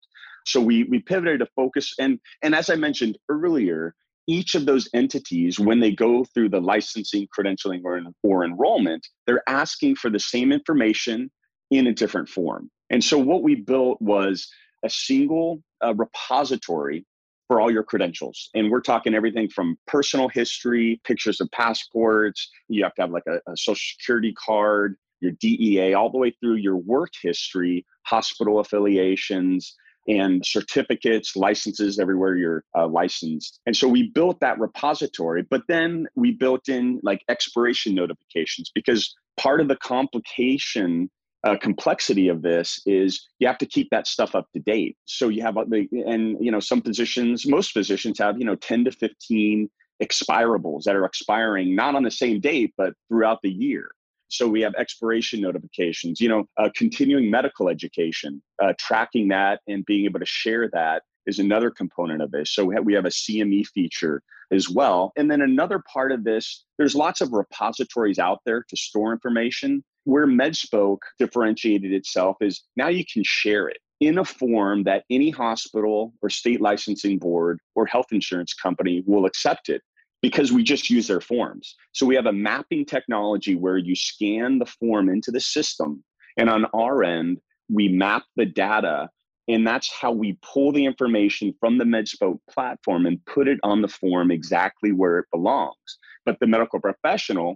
So 0.47 0.61
we 0.61 0.85
we 0.85 1.01
pivoted 1.01 1.41
to 1.41 1.47
focus 1.57 1.95
and 1.99 2.21
and 2.43 2.55
as 2.55 2.71
I 2.71 2.77
mentioned 2.77 3.19
earlier, 3.29 3.95
each 4.27 4.55
of 4.55 4.67
those 4.67 4.89
entities, 4.95 5.59
when 5.59 5.81
they 5.81 5.93
go 5.93 6.25
through 6.25 6.49
the 6.49 6.61
licensing, 6.61 7.29
credentialing, 7.37 7.83
or, 7.85 8.01
or 8.23 8.45
enrollment, 8.45 9.07
they're 9.27 9.49
asking 9.49 9.97
for 9.97 10.11
the 10.11 10.19
same 10.19 10.53
information 10.53 11.31
in 11.71 11.87
a 11.87 11.93
different 11.93 12.29
form. 12.29 12.71
And 12.91 13.03
so 13.03 13.19
what 13.19 13.43
we 13.43 13.55
built 13.55 14.01
was 14.01 14.49
a 14.85 14.91
single 14.91 15.63
uh, 15.85 15.95
repository 15.95 17.05
for 17.49 17.61
all 17.61 17.71
your 17.71 17.85
credentials. 17.85 18.51
And 18.55 18.71
we're 18.71 18.81
talking 18.81 19.15
everything 19.15 19.49
from 19.49 19.77
personal 19.87 20.29
history, 20.29 21.01
pictures 21.05 21.41
of 21.41 21.51
passports, 21.53 22.51
you 22.69 22.83
have 22.83 22.95
to 22.95 23.03
have 23.03 23.11
like 23.11 23.27
a, 23.29 23.37
a 23.51 23.57
social 23.57 23.77
security 23.99 24.33
card, 24.33 24.97
your 25.21 25.33
DEA, 25.41 25.95
all 25.95 26.11
the 26.11 26.19
way 26.19 26.35
through 26.41 26.57
your 26.57 26.77
work 26.77 27.11
history, 27.23 27.87
hospital 28.03 28.59
affiliations, 28.59 29.77
and 30.09 30.45
certificates, 30.45 31.37
licenses 31.37 31.99
everywhere 31.99 32.37
you're 32.37 32.65
uh, 32.77 32.87
licensed. 32.87 33.61
And 33.67 33.77
so 33.77 33.89
we 33.89 34.11
built 34.11 34.41
that 34.41 34.59
repository, 34.59 35.43
but 35.43 35.63
then 35.69 36.07
we 36.15 36.33
built 36.33 36.69
in 36.69 37.01
like 37.03 37.23
expiration 37.29 37.95
notifications 37.95 38.71
because 38.75 39.15
part 39.37 39.61
of 39.61 39.69
the 39.69 39.77
complication. 39.77 41.11
Uh, 41.45 41.57
complexity 41.57 42.27
of 42.27 42.43
this 42.43 42.81
is 42.87 43.29
you 43.39 43.47
have 43.47 43.59
to 43.59 43.67
keep 43.67 43.89
that 43.91 44.09
stuff 44.09 44.35
up 44.35 44.47
to 44.53 44.59
date. 44.59 44.97
So 45.05 45.29
you 45.29 45.43
have 45.43 45.57
uh, 45.57 45.65
the 45.69 45.87
and 46.05 46.37
you 46.41 46.51
know 46.51 46.59
some 46.59 46.83
physicians, 46.83 47.47
most 47.47 47.71
physicians 47.71 48.19
have 48.19 48.37
you 48.37 48.45
know 48.45 48.57
ten 48.57 48.85
to 48.85 48.91
fifteen 48.91 49.71
expirables 50.01 50.85
that 50.85 50.97
are 50.97 51.05
expiring 51.05 51.77
not 51.77 51.95
on 51.95 52.03
the 52.03 52.11
same 52.11 52.41
date 52.41 52.75
but 52.77 52.95
throughout 53.09 53.41
the 53.43 53.51
year. 53.51 53.91
So 54.29 54.49
we 54.49 54.61
have 54.63 54.75
expiration 54.75 55.41
notifications, 55.41 56.21
you 56.21 56.29
know, 56.29 56.45
uh, 56.57 56.69
continuing 56.75 57.31
medical 57.31 57.69
education, 57.69 58.43
uh, 58.63 58.73
tracking 58.79 59.29
that 59.29 59.61
and 59.69 59.85
being 59.87 60.05
able 60.05 60.21
to 60.21 60.27
share 60.27 60.69
that 60.73 61.03
is 61.27 61.39
another 61.39 61.71
component 61.71 62.23
of 62.23 62.31
this. 62.31 62.55
So 62.55 62.65
we 62.65 62.75
have, 62.75 62.85
we 62.85 62.95
have 62.95 63.05
a 63.05 63.11
CME 63.11 63.67
feature 63.69 64.23
as 64.53 64.71
well. 64.71 65.13
And 65.17 65.31
then 65.31 65.43
another 65.43 65.83
part 65.93 66.13
of 66.13 66.25
this, 66.25 66.65
there's 66.79 66.95
lots 66.95 67.21
of 67.21 67.33
repositories 67.33 68.19
out 68.19 68.41
there 68.47 68.65
to 68.69 68.77
store 68.77 69.13
information. 69.13 69.85
Where 70.05 70.27
MedSpoke 70.27 71.01
differentiated 71.19 71.93
itself 71.93 72.37
is 72.41 72.63
now 72.77 72.89
you 72.89 73.05
can 73.13 73.25
share 73.25 73.69
it 73.69 73.79
in 74.01 74.19
a 74.19 74.25
form 74.25 74.85
that 74.85 75.05
any 75.11 75.31
hospital 75.31 76.13
or 76.23 76.31
state 76.31 76.61
licensing 76.61 77.19
board 77.19 77.59
or 77.75 77.87
health 77.87 78.07
insurance 78.13 78.55
company 78.55 79.03
will 79.07 79.27
accept 79.27 79.69
it 79.69 79.83
because 80.27 80.51
we 80.57 80.63
just 80.73 80.91
use 80.97 81.07
their 81.07 81.25
forms. 81.33 81.77
So 81.93 82.05
we 82.05 82.17
have 82.17 82.27
a 82.27 82.33
mapping 82.49 82.85
technology 82.85 83.55
where 83.55 83.79
you 83.89 83.95
scan 83.95 84.59
the 84.59 84.71
form 84.79 85.07
into 85.15 85.31
the 85.31 85.45
system, 85.57 85.91
and 86.37 86.49
on 86.51 86.65
our 86.73 87.05
end, 87.05 87.39
we 87.69 87.85
map 87.89 88.25
the 88.41 88.47
data. 88.47 89.09
And 89.49 89.65
that's 89.65 89.89
how 90.01 90.11
we 90.11 90.31
pull 90.43 90.73
the 90.73 90.85
information 90.85 91.55
from 91.61 91.79
the 91.79 91.85
MedSpoke 91.85 92.41
platform 92.51 93.07
and 93.07 93.25
put 93.27 93.47
it 93.47 93.61
on 93.63 93.81
the 93.81 93.93
form 94.03 94.33
exactly 94.33 94.91
where 94.91 95.17
it 95.21 95.27
belongs. 95.33 95.89
But 96.25 96.37
the 96.41 96.49
medical 96.49 96.81
professional 96.81 97.51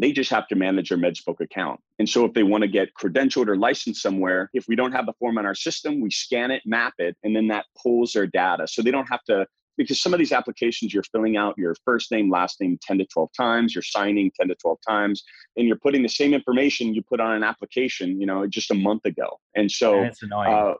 They 0.00 0.12
just 0.12 0.30
have 0.30 0.46
to 0.48 0.54
manage 0.54 0.90
their 0.90 0.98
MedSpoke 0.98 1.40
account. 1.40 1.80
And 1.98 2.08
so 2.08 2.24
if 2.24 2.32
they 2.32 2.44
want 2.44 2.62
to 2.62 2.68
get 2.68 2.94
credentialed 2.94 3.48
or 3.48 3.56
licensed 3.56 4.00
somewhere, 4.00 4.48
if 4.54 4.66
we 4.68 4.76
don't 4.76 4.92
have 4.92 5.06
the 5.06 5.12
form 5.18 5.38
on 5.38 5.44
our 5.44 5.56
system, 5.56 6.00
we 6.00 6.10
scan 6.10 6.52
it, 6.52 6.62
map 6.64 6.94
it, 6.98 7.16
and 7.24 7.34
then 7.34 7.48
that 7.48 7.66
pulls 7.82 8.12
their 8.12 8.26
data. 8.26 8.68
So 8.68 8.80
they 8.80 8.92
don't 8.92 9.08
have 9.10 9.24
to 9.24 9.44
because 9.78 10.02
some 10.02 10.12
of 10.12 10.18
these 10.18 10.32
applications 10.32 10.92
you're 10.92 11.02
filling 11.04 11.38
out 11.38 11.56
your 11.56 11.74
first 11.84 12.12
name 12.12 12.30
last 12.30 12.60
name 12.60 12.78
10 12.82 12.98
to 12.98 13.06
12 13.06 13.30
times 13.34 13.74
you're 13.74 13.82
signing 13.82 14.30
10 14.38 14.48
to 14.48 14.54
12 14.56 14.78
times 14.86 15.22
and 15.56 15.66
you're 15.66 15.78
putting 15.78 16.02
the 16.02 16.08
same 16.08 16.34
information 16.34 16.92
you 16.94 17.02
put 17.02 17.20
on 17.20 17.32
an 17.34 17.42
application 17.42 18.20
you 18.20 18.26
know 18.26 18.46
just 18.46 18.70
a 18.70 18.74
month 18.74 19.06
ago 19.06 19.38
and 19.54 19.70
so 19.70 20.02
That's 20.02 20.22
annoying. 20.22 20.50
uh, 20.52 20.74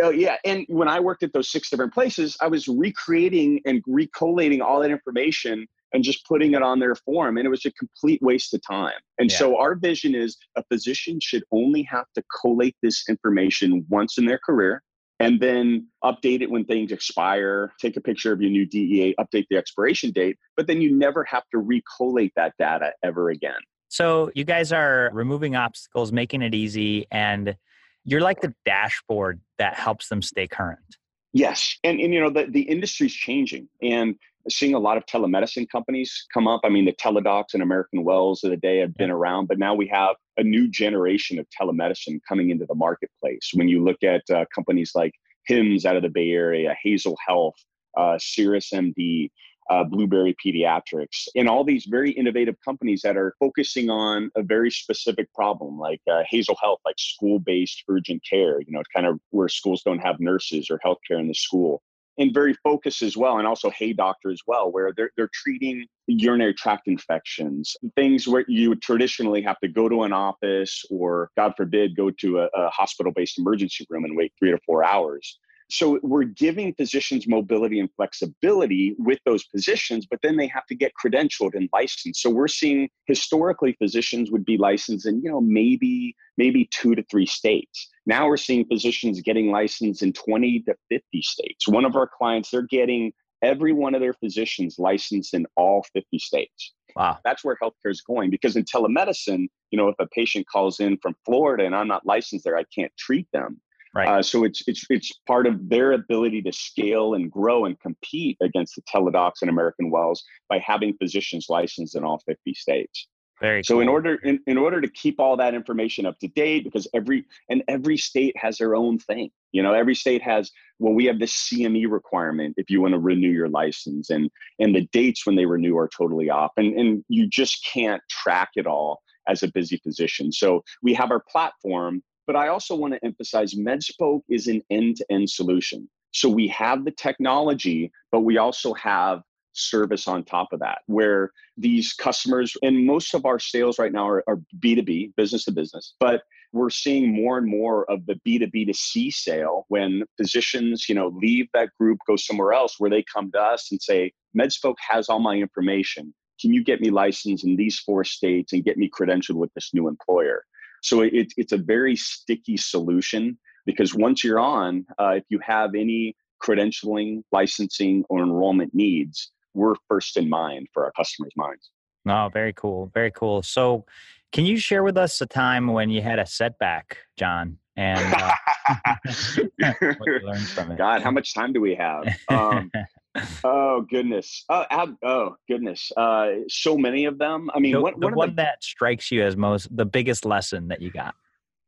Oh 0.00 0.10
yeah, 0.10 0.36
and 0.44 0.64
when 0.68 0.86
I 0.86 1.00
worked 1.00 1.24
at 1.24 1.32
those 1.32 1.50
six 1.50 1.70
different 1.70 1.92
places, 1.92 2.36
I 2.40 2.46
was 2.46 2.68
recreating 2.68 3.60
and 3.64 3.82
recollating 3.88 4.60
all 4.60 4.80
that 4.80 4.92
information 4.92 5.66
and 5.92 6.04
just 6.04 6.24
putting 6.26 6.54
it 6.54 6.62
on 6.62 6.78
their 6.78 6.94
form, 6.94 7.36
and 7.36 7.46
it 7.46 7.50
was 7.50 7.64
a 7.64 7.72
complete 7.72 8.20
waste 8.22 8.54
of 8.54 8.60
time. 8.64 9.00
And 9.18 9.30
Yeah. 9.30 9.38
so 9.38 9.56
our 9.56 9.74
vision 9.74 10.14
is 10.14 10.36
a 10.56 10.62
physician 10.64 11.18
should 11.20 11.42
only 11.50 11.82
have 11.82 12.04
to 12.14 12.22
collate 12.40 12.76
this 12.82 13.08
information 13.08 13.86
once 13.88 14.18
in 14.18 14.26
their 14.26 14.38
career, 14.38 14.82
and 15.20 15.40
then 15.40 15.88
update 16.04 16.42
it 16.42 16.50
when 16.50 16.64
things 16.64 16.92
expire. 16.92 17.72
Take 17.80 17.96
a 17.96 18.00
picture 18.00 18.32
of 18.32 18.40
your 18.40 18.50
new 18.50 18.66
DEA, 18.66 19.14
update 19.18 19.46
the 19.50 19.56
expiration 19.56 20.10
date, 20.10 20.38
but 20.56 20.66
then 20.66 20.80
you 20.80 20.94
never 20.94 21.24
have 21.24 21.44
to 21.52 21.58
recollate 21.58 22.32
that 22.36 22.54
data 22.58 22.92
ever 23.02 23.30
again. 23.30 23.58
So 23.88 24.30
you 24.34 24.44
guys 24.44 24.72
are 24.72 25.10
removing 25.12 25.56
obstacles, 25.56 26.12
making 26.12 26.42
it 26.42 26.54
easy, 26.54 27.06
and 27.10 27.56
you're 28.04 28.20
like 28.20 28.40
the 28.40 28.54
dashboard 28.64 29.40
that 29.58 29.74
helps 29.74 30.08
them 30.08 30.22
stay 30.22 30.46
current. 30.46 30.96
Yes, 31.32 31.76
and 31.84 32.00
and 32.00 32.12
you 32.12 32.20
know 32.20 32.30
the 32.30 32.46
the 32.46 32.62
industry's 32.62 33.12
changing, 33.12 33.68
and 33.82 34.14
seeing 34.48 34.74
a 34.74 34.78
lot 34.78 34.96
of 34.96 35.06
telemedicine 35.06 35.68
companies 35.68 36.26
come 36.32 36.46
up. 36.46 36.60
I 36.64 36.68
mean, 36.68 36.84
the 36.84 36.92
Teladocs 36.92 37.54
and 37.54 37.62
American 37.62 38.04
Wells 38.04 38.44
of 38.44 38.50
the 38.50 38.56
day 38.56 38.78
have 38.78 38.94
been 38.94 39.10
around, 39.10 39.46
but 39.46 39.58
now 39.58 39.74
we 39.74 39.86
have 39.88 40.16
a 40.36 40.42
new 40.42 40.68
generation 40.68 41.38
of 41.38 41.46
telemedicine 41.50 42.20
coming 42.28 42.50
into 42.50 42.66
the 42.66 42.74
marketplace. 42.74 43.50
When 43.54 43.68
you 43.68 43.82
look 43.82 44.02
at 44.02 44.22
uh, 44.30 44.44
companies 44.54 44.92
like 44.94 45.12
HIMS 45.46 45.84
out 45.86 45.96
of 45.96 46.02
the 46.02 46.08
Bay 46.08 46.30
Area, 46.30 46.76
Hazel 46.82 47.16
Health, 47.26 47.56
uh, 47.96 48.18
Cirrus 48.18 48.70
MD, 48.72 49.30
uh, 49.70 49.84
Blueberry 49.84 50.34
Pediatrics, 50.44 51.28
and 51.34 51.48
all 51.48 51.64
these 51.64 51.84
very 51.86 52.10
innovative 52.12 52.56
companies 52.64 53.02
that 53.02 53.16
are 53.16 53.34
focusing 53.38 53.90
on 53.90 54.30
a 54.36 54.42
very 54.42 54.70
specific 54.70 55.32
problem, 55.34 55.78
like 55.78 56.00
uh, 56.10 56.22
Hazel 56.28 56.56
Health, 56.62 56.80
like 56.84 56.98
school-based 56.98 57.84
urgent 57.88 58.22
care. 58.28 58.60
You 58.60 58.72
know, 58.72 58.82
kind 58.94 59.06
of 59.06 59.20
where 59.30 59.48
schools 59.48 59.82
don't 59.82 59.98
have 59.98 60.20
nurses 60.20 60.70
or 60.70 60.80
healthcare 60.84 61.20
in 61.20 61.28
the 61.28 61.34
school, 61.34 61.82
and 62.18 62.34
very 62.34 62.54
focused 62.64 63.02
as 63.02 63.16
well, 63.16 63.38
and 63.38 63.46
also 63.46 63.70
Hey 63.70 63.92
Doctor 63.92 64.30
as 64.30 64.40
well, 64.46 64.70
where 64.72 64.92
they're 64.96 65.10
they're 65.16 65.30
treating 65.32 65.86
urinary 66.06 66.54
tract 66.54 66.88
infections, 66.88 67.76
things 67.94 68.26
where 68.26 68.44
you 68.48 68.70
would 68.70 68.82
traditionally 68.82 69.42
have 69.42 69.58
to 69.60 69.68
go 69.68 69.88
to 69.88 70.02
an 70.02 70.12
office 70.12 70.84
or, 70.90 71.30
God 71.36 71.52
forbid, 71.56 71.94
go 71.96 72.10
to 72.10 72.40
a, 72.40 72.48
a 72.54 72.70
hospital-based 72.70 73.38
emergency 73.38 73.86
room 73.90 74.04
and 74.04 74.16
wait 74.16 74.32
three 74.38 74.50
to 74.50 74.58
four 74.64 74.84
hours. 74.84 75.38
So 75.70 76.00
we're 76.02 76.24
giving 76.24 76.72
physicians 76.72 77.28
mobility 77.28 77.78
and 77.78 77.90
flexibility 77.94 78.94
with 78.98 79.18
those 79.26 79.44
positions, 79.44 80.06
but 80.10 80.18
then 80.22 80.38
they 80.38 80.46
have 80.46 80.64
to 80.68 80.74
get 80.74 80.92
credentialed 81.02 81.54
and 81.54 81.68
licensed. 81.74 82.22
So 82.22 82.30
we're 82.30 82.48
seeing 82.48 82.88
historically 83.04 83.76
physicians 83.78 84.30
would 84.30 84.46
be 84.46 84.56
licensed 84.56 85.04
in, 85.04 85.20
you 85.22 85.30
know, 85.30 85.42
maybe 85.42 86.16
maybe 86.38 86.70
two 86.72 86.94
to 86.94 87.02
three 87.10 87.26
states. 87.26 87.90
Now 88.08 88.26
we're 88.26 88.38
seeing 88.38 88.64
physicians 88.64 89.20
getting 89.20 89.50
licensed 89.50 90.02
in 90.02 90.14
20 90.14 90.60
to 90.60 90.74
50 90.88 91.22
states. 91.22 91.68
One 91.68 91.84
of 91.84 91.94
our 91.94 92.08
clients, 92.08 92.50
they're 92.50 92.62
getting 92.62 93.12
every 93.42 93.74
one 93.74 93.94
of 93.94 94.00
their 94.00 94.14
physicians 94.14 94.76
licensed 94.78 95.34
in 95.34 95.46
all 95.56 95.84
50 95.92 96.18
states. 96.18 96.72
Wow. 96.96 97.18
That's 97.22 97.44
where 97.44 97.58
healthcare 97.62 97.90
is 97.90 98.00
going 98.00 98.30
because 98.30 98.56
in 98.56 98.64
telemedicine, 98.64 99.48
you 99.70 99.76
know, 99.76 99.88
if 99.88 99.94
a 99.98 100.06
patient 100.06 100.46
calls 100.50 100.80
in 100.80 100.96
from 101.02 101.16
Florida 101.26 101.66
and 101.66 101.76
I'm 101.76 101.86
not 101.86 102.06
licensed 102.06 102.46
there, 102.46 102.56
I 102.56 102.64
can't 102.74 102.90
treat 102.98 103.28
them. 103.34 103.60
Right. 103.94 104.08
Uh, 104.08 104.22
so 104.22 104.44
it's 104.44 104.62
it's 104.66 104.84
it's 104.90 105.12
part 105.26 105.46
of 105.46 105.68
their 105.68 105.92
ability 105.92 106.42
to 106.42 106.52
scale 106.52 107.14
and 107.14 107.30
grow 107.30 107.64
and 107.66 107.78
compete 107.80 108.36
against 108.42 108.74
the 108.76 108.82
Teladocs 108.82 109.40
and 109.42 109.50
American 109.50 109.90
Wells 109.90 110.24
by 110.48 110.58
having 110.58 110.94
physicians 111.00 111.46
licensed 111.48 111.94
in 111.94 112.04
all 112.04 112.22
50 112.26 112.54
states. 112.54 113.08
Very 113.40 113.62
So 113.62 113.74
cool. 113.74 113.82
in 113.82 113.88
order 113.88 114.14
in, 114.16 114.40
in 114.46 114.58
order 114.58 114.80
to 114.80 114.88
keep 114.88 115.20
all 115.20 115.36
that 115.36 115.54
information 115.54 116.06
up 116.06 116.18
to 116.20 116.28
date, 116.28 116.64
because 116.64 116.88
every 116.94 117.24
and 117.48 117.62
every 117.68 117.96
state 117.96 118.36
has 118.36 118.58
their 118.58 118.74
own 118.74 118.98
thing. 118.98 119.30
You 119.52 119.62
know, 119.62 119.72
every 119.72 119.94
state 119.94 120.22
has 120.22 120.50
well, 120.78 120.92
we 120.92 121.06
have 121.06 121.18
this 121.18 121.32
CME 121.32 121.90
requirement 121.90 122.54
if 122.56 122.70
you 122.70 122.80
want 122.80 122.92
to 122.92 122.98
renew 122.98 123.30
your 123.30 123.48
license, 123.48 124.10
and 124.10 124.30
and 124.58 124.74
the 124.74 124.88
dates 124.92 125.26
when 125.26 125.36
they 125.36 125.46
renew 125.46 125.76
are 125.78 125.88
totally 125.88 126.30
off, 126.30 126.52
and 126.56 126.78
and 126.78 127.04
you 127.08 127.28
just 127.28 127.66
can't 127.72 128.02
track 128.10 128.50
it 128.56 128.66
all 128.66 129.02
as 129.28 129.42
a 129.42 129.52
busy 129.52 129.76
physician. 129.84 130.32
So 130.32 130.64
we 130.82 130.94
have 130.94 131.10
our 131.10 131.22
platform, 131.30 132.02
but 132.26 132.34
I 132.34 132.48
also 132.48 132.74
want 132.74 132.94
to 132.94 133.04
emphasize 133.04 133.54
MedSpoke 133.54 134.22
is 134.28 134.48
an 134.48 134.62
end-to-end 134.70 135.28
solution. 135.28 135.88
So 136.12 136.28
we 136.28 136.48
have 136.48 136.84
the 136.84 136.90
technology, 136.90 137.92
but 138.10 138.20
we 138.20 138.38
also 138.38 138.72
have 138.74 139.20
service 139.58 140.08
on 140.08 140.24
top 140.24 140.52
of 140.52 140.60
that 140.60 140.78
where 140.86 141.32
these 141.56 141.92
customers 141.92 142.56
and 142.62 142.86
most 142.86 143.14
of 143.14 143.26
our 143.26 143.38
sales 143.38 143.78
right 143.78 143.92
now 143.92 144.08
are, 144.08 144.24
are 144.28 144.40
b2b 144.60 145.14
business 145.16 145.44
to 145.44 145.52
business 145.52 145.94
but 146.00 146.22
we're 146.52 146.70
seeing 146.70 147.12
more 147.14 147.36
and 147.36 147.46
more 147.46 147.90
of 147.90 148.06
the 148.06 148.18
b2b 148.26 148.66
to 148.66 148.74
c 148.74 149.10
sale 149.10 149.64
when 149.68 150.04
physicians 150.16 150.88
you 150.88 150.94
know 150.94 151.08
leave 151.08 151.46
that 151.52 151.70
group 151.78 151.98
go 152.06 152.16
somewhere 152.16 152.52
else 152.52 152.76
where 152.78 152.90
they 152.90 153.04
come 153.12 153.30
to 153.32 153.40
us 153.40 153.70
and 153.70 153.82
say 153.82 154.12
medspoke 154.36 154.76
has 154.88 155.08
all 155.08 155.20
my 155.20 155.36
information. 155.36 156.14
Can 156.40 156.52
you 156.52 156.62
get 156.62 156.80
me 156.80 156.90
licensed 156.90 157.44
in 157.44 157.56
these 157.56 157.78
four 157.78 158.04
states 158.04 158.52
and 158.52 158.64
get 158.64 158.78
me 158.78 158.88
credentialed 158.88 159.36
with 159.36 159.52
this 159.54 159.70
new 159.74 159.88
employer? 159.88 160.44
So 160.82 161.02
it, 161.02 161.32
it's 161.36 161.52
a 161.52 161.58
very 161.58 161.96
sticky 161.96 162.56
solution 162.56 163.38
because 163.66 163.94
once 163.94 164.22
you're 164.22 164.38
on 164.38 164.86
uh, 164.98 165.14
if 165.16 165.24
you 165.28 165.40
have 165.42 165.74
any 165.74 166.16
credentialing 166.42 167.22
licensing 167.32 168.04
or 168.08 168.22
enrollment 168.22 168.72
needs 168.72 169.32
we're 169.54 169.74
first 169.88 170.16
in 170.16 170.28
mind 170.28 170.68
for 170.72 170.84
our 170.84 170.92
customers' 170.92 171.32
minds. 171.36 171.70
Oh, 172.08 172.30
very 172.32 172.52
cool. 172.52 172.90
Very 172.94 173.10
cool. 173.10 173.42
So, 173.42 173.84
can 174.32 174.44
you 174.44 174.58
share 174.58 174.82
with 174.82 174.96
us 174.96 175.20
a 175.20 175.26
time 175.26 175.68
when 175.68 175.90
you 175.90 176.02
had 176.02 176.18
a 176.18 176.26
setback, 176.26 176.98
John? 177.16 177.58
And 177.76 178.14
uh, 178.14 178.32
what 178.98 179.80
you 179.80 180.20
learned 180.22 180.48
from 180.48 180.72
it. 180.72 180.78
God, 180.78 181.00
how 181.02 181.10
much 181.10 181.32
time 181.32 181.52
do 181.52 181.60
we 181.60 181.76
have? 181.76 182.08
Um, 182.28 182.70
oh 183.44 183.82
goodness. 183.82 184.44
Oh, 184.48 184.96
oh 185.04 185.36
goodness. 185.48 185.92
Uh, 185.96 186.28
so 186.48 186.76
many 186.76 187.04
of 187.04 187.18
them. 187.18 187.50
I 187.54 187.60
mean, 187.60 187.72
the, 187.72 187.80
one, 187.80 187.94
the 187.98 188.06
one 188.06 188.14
one 188.16 188.28
the 188.30 188.34
that 188.36 188.64
strikes 188.64 189.10
you 189.10 189.24
as 189.24 189.36
most 189.36 189.74
the 189.74 189.86
biggest 189.86 190.24
lesson 190.24 190.68
that 190.68 190.82
you 190.82 190.90
got. 190.90 191.14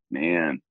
man. 0.09 0.61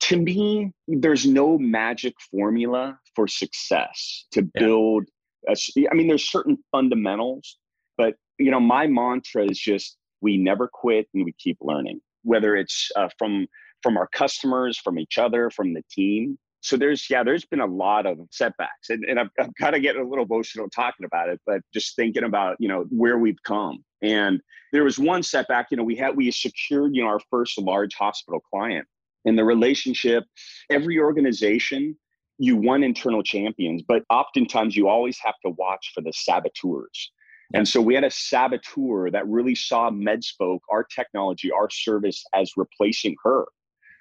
To 0.00 0.16
me, 0.16 0.72
there's 0.88 1.24
no 1.24 1.56
magic 1.56 2.14
formula 2.30 2.98
for 3.14 3.26
success 3.28 4.26
to 4.32 4.42
build. 4.42 5.04
I 5.48 5.94
mean, 5.94 6.08
there's 6.08 6.28
certain 6.28 6.58
fundamentals, 6.72 7.58
but 7.96 8.14
you 8.38 8.50
know, 8.50 8.60
my 8.60 8.86
mantra 8.86 9.44
is 9.44 9.58
just 9.58 9.96
we 10.20 10.36
never 10.36 10.68
quit 10.72 11.06
and 11.14 11.24
we 11.24 11.32
keep 11.38 11.58
learning. 11.60 12.00
Whether 12.22 12.56
it's 12.56 12.90
uh, 12.96 13.08
from 13.18 13.46
from 13.82 13.96
our 13.98 14.08
customers, 14.08 14.78
from 14.78 14.98
each 14.98 15.18
other, 15.18 15.50
from 15.50 15.74
the 15.74 15.82
team. 15.90 16.38
So 16.62 16.78
there's 16.78 17.08
yeah, 17.10 17.22
there's 17.22 17.44
been 17.44 17.60
a 17.60 17.66
lot 17.66 18.06
of 18.06 18.18
setbacks, 18.30 18.88
and, 18.88 19.04
and 19.04 19.20
I've, 19.20 19.28
I'm 19.38 19.52
kind 19.60 19.76
of 19.76 19.82
getting 19.82 20.00
a 20.00 20.08
little 20.08 20.24
emotional 20.24 20.68
talking 20.70 21.04
about 21.04 21.28
it, 21.28 21.38
but 21.46 21.60
just 21.74 21.94
thinking 21.94 22.24
about 22.24 22.56
you 22.58 22.68
know 22.68 22.86
where 22.88 23.18
we've 23.18 23.42
come. 23.46 23.84
And 24.02 24.40
there 24.72 24.82
was 24.82 24.98
one 24.98 25.22
setback. 25.22 25.66
You 25.70 25.76
know, 25.76 25.84
we 25.84 25.94
had 25.94 26.16
we 26.16 26.30
secured 26.30 26.96
you 26.96 27.02
know 27.02 27.08
our 27.08 27.20
first 27.30 27.58
large 27.58 27.94
hospital 27.94 28.40
client, 28.50 28.86
and 29.26 29.38
the 29.38 29.44
relationship. 29.44 30.24
Every 30.70 30.98
organization, 30.98 31.96
you 32.38 32.56
won 32.56 32.82
internal 32.82 33.22
champions, 33.22 33.82
but 33.82 34.02
oftentimes 34.10 34.76
you 34.76 34.88
always 34.88 35.18
have 35.22 35.34
to 35.44 35.50
watch 35.50 35.92
for 35.94 36.00
the 36.00 36.12
saboteurs. 36.12 37.12
And 37.52 37.68
so 37.68 37.80
we 37.80 37.94
had 37.94 38.04
a 38.04 38.10
saboteur 38.10 39.10
that 39.10 39.28
really 39.28 39.54
saw 39.54 39.90
MedSpoke, 39.90 40.60
our 40.70 40.82
technology, 40.82 41.52
our 41.52 41.68
service 41.70 42.24
as 42.34 42.50
replacing 42.56 43.14
her. 43.22 43.44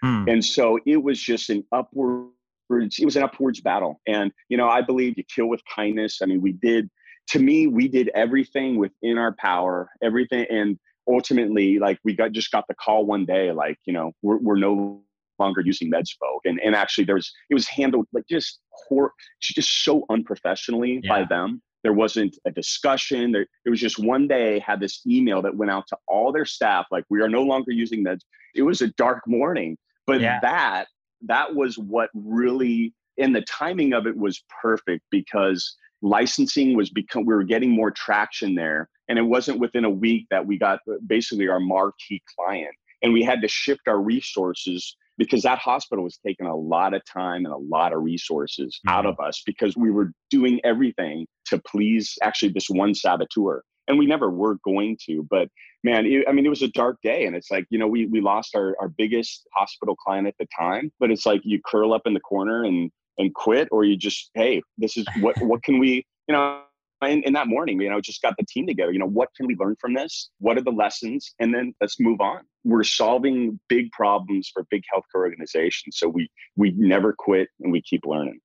Hmm. 0.01 0.25
And 0.27 0.43
so 0.43 0.79
it 0.85 1.03
was 1.03 1.21
just 1.21 1.49
an 1.49 1.63
upwards, 1.71 2.31
it 2.71 3.05
was 3.05 3.15
an 3.15 3.23
upwards 3.23 3.61
battle. 3.61 4.01
And, 4.07 4.31
you 4.49 4.57
know, 4.57 4.69
I 4.69 4.81
believe 4.81 5.17
you 5.17 5.23
kill 5.23 5.47
with 5.47 5.61
kindness. 5.73 6.21
I 6.21 6.25
mean, 6.25 6.41
we 6.41 6.53
did, 6.53 6.89
to 7.29 7.39
me, 7.39 7.67
we 7.67 7.87
did 7.87 8.09
everything 8.15 8.77
within 8.77 9.17
our 9.17 9.33
power, 9.33 9.89
everything. 10.01 10.45
And 10.49 10.79
ultimately, 11.07 11.79
like 11.79 11.99
we 12.03 12.15
got 12.15 12.31
just 12.31 12.51
got 12.51 12.65
the 12.67 12.75
call 12.75 13.05
one 13.05 13.25
day, 13.25 13.51
like, 13.51 13.77
you 13.85 13.93
know, 13.93 14.13
we're, 14.21 14.37
we're 14.37 14.57
no 14.57 15.03
longer 15.39 15.61
using 15.61 15.91
MedSpoke. 15.91 16.41
And, 16.45 16.59
and 16.63 16.75
actually 16.75 17.05
there 17.05 17.15
was, 17.15 17.31
it 17.49 17.53
was 17.53 17.67
handled 17.67 18.07
like 18.13 18.25
just 18.29 18.59
hor- 18.71 19.13
just 19.41 19.83
so 19.83 20.05
unprofessionally 20.09 21.01
by 21.07 21.25
them. 21.25 21.61
There 21.83 21.93
wasn't 21.93 22.37
a 22.45 22.51
discussion. 22.51 23.31
There, 23.33 23.45
it 23.65 23.69
was 23.69 23.79
just 23.79 23.99
one 23.99 24.27
day 24.27 24.59
had 24.59 24.79
this 24.79 25.01
email 25.05 25.41
that 25.41 25.55
went 25.55 25.69
out 25.71 25.85
to 25.89 25.97
all 26.07 26.31
their 26.31 26.45
staff, 26.45 26.85
like 26.91 27.03
we 27.09 27.21
are 27.21 27.27
no 27.29 27.43
longer 27.43 27.71
using 27.71 28.03
meds. 28.05 28.21
It 28.55 28.61
was 28.61 28.81
a 28.81 28.87
dark 28.89 29.23
morning, 29.27 29.77
but 30.07 30.21
Yeah. 30.21 30.39
that 30.41 30.87
that 31.25 31.55
was 31.55 31.77
what 31.77 32.09
really 32.13 32.93
and 33.17 33.35
the 33.35 33.41
timing 33.41 33.93
of 33.93 34.07
it 34.07 34.17
was 34.17 34.43
perfect 34.61 35.03
because 35.09 35.75
licensing 36.01 36.75
was 36.75 36.89
become 36.89 37.25
we 37.25 37.33
were 37.33 37.43
getting 37.43 37.69
more 37.69 37.91
traction 37.91 38.55
there 38.55 38.89
And 39.07 39.19
it 39.19 39.23
wasn't 39.23 39.59
within 39.59 39.85
a 39.85 39.89
week 39.89 40.27
that 40.31 40.45
we 40.45 40.57
got 40.57 40.79
basically 41.05 41.47
our 41.47 41.59
marquee 41.59 42.21
client. 42.35 42.73
And 43.01 43.13
we 43.13 43.21
had 43.23 43.41
to 43.41 43.47
shift 43.47 43.87
our 43.87 43.99
resources 43.99 44.95
because 45.17 45.43
that 45.43 45.59
hospital 45.59 46.03
was 46.03 46.17
taking 46.25 46.47
a 46.47 46.55
lot 46.55 46.93
of 46.93 47.01
time 47.05 47.45
and 47.45 47.53
a 47.53 47.57
lot 47.57 47.93
of 47.93 48.01
resources 48.01 48.79
mm-hmm. 48.85 48.95
out 48.95 49.05
of 49.05 49.19
us 49.19 49.41
because 49.45 49.75
we 49.75 49.91
were 49.91 50.11
doing 50.29 50.59
everything 50.63 51.25
to 51.45 51.59
please 51.59 52.17
actually 52.21 52.51
this 52.51 52.69
one 52.69 52.93
saboteur 52.93 53.63
and 53.87 53.97
we 53.97 54.05
never 54.05 54.29
were 54.29 54.57
going 54.63 54.97
to 55.05 55.25
but 55.29 55.47
man 55.83 56.05
it, 56.05 56.25
i 56.27 56.31
mean 56.31 56.45
it 56.45 56.49
was 56.49 56.61
a 56.61 56.69
dark 56.69 56.97
day 57.03 57.25
and 57.25 57.35
it's 57.35 57.51
like 57.51 57.65
you 57.69 57.77
know 57.77 57.87
we 57.87 58.05
we 58.07 58.21
lost 58.21 58.55
our, 58.55 58.75
our 58.79 58.89
biggest 58.89 59.47
hospital 59.53 59.95
client 59.95 60.27
at 60.27 60.35
the 60.39 60.47
time 60.57 60.91
but 60.99 61.11
it's 61.11 61.25
like 61.25 61.41
you 61.43 61.59
curl 61.65 61.93
up 61.93 62.03
in 62.05 62.13
the 62.13 62.19
corner 62.19 62.63
and 62.63 62.91
and 63.17 63.33
quit 63.35 63.67
or 63.71 63.83
you 63.83 63.95
just 63.95 64.31
hey 64.33 64.61
this 64.77 64.97
is 64.97 65.05
what 65.19 65.35
what 65.41 65.61
can 65.63 65.79
we 65.79 66.05
you 66.27 66.33
know 66.33 66.61
in, 67.09 67.23
in 67.23 67.33
that 67.33 67.47
morning 67.47 67.79
you 67.79 67.89
know 67.89 68.01
just 68.01 68.21
got 68.21 68.35
the 68.37 68.45
team 68.45 68.65
together 68.67 68.91
you 68.91 68.99
know 68.99 69.07
what 69.07 69.29
can 69.35 69.47
we 69.47 69.55
learn 69.55 69.75
from 69.79 69.93
this 69.93 70.29
what 70.39 70.57
are 70.57 70.63
the 70.63 70.71
lessons 70.71 71.33
and 71.39 71.53
then 71.53 71.73
let's 71.81 71.99
move 71.99 72.19
on 72.21 72.41
we're 72.63 72.83
solving 72.83 73.59
big 73.69 73.91
problems 73.91 74.49
for 74.53 74.65
big 74.69 74.83
healthcare 74.93 75.21
organizations 75.21 75.97
so 75.97 76.07
we 76.07 76.29
we 76.55 76.71
never 76.77 77.13
quit 77.17 77.47
and 77.61 77.71
we 77.71 77.81
keep 77.81 78.01
learning 78.05 78.39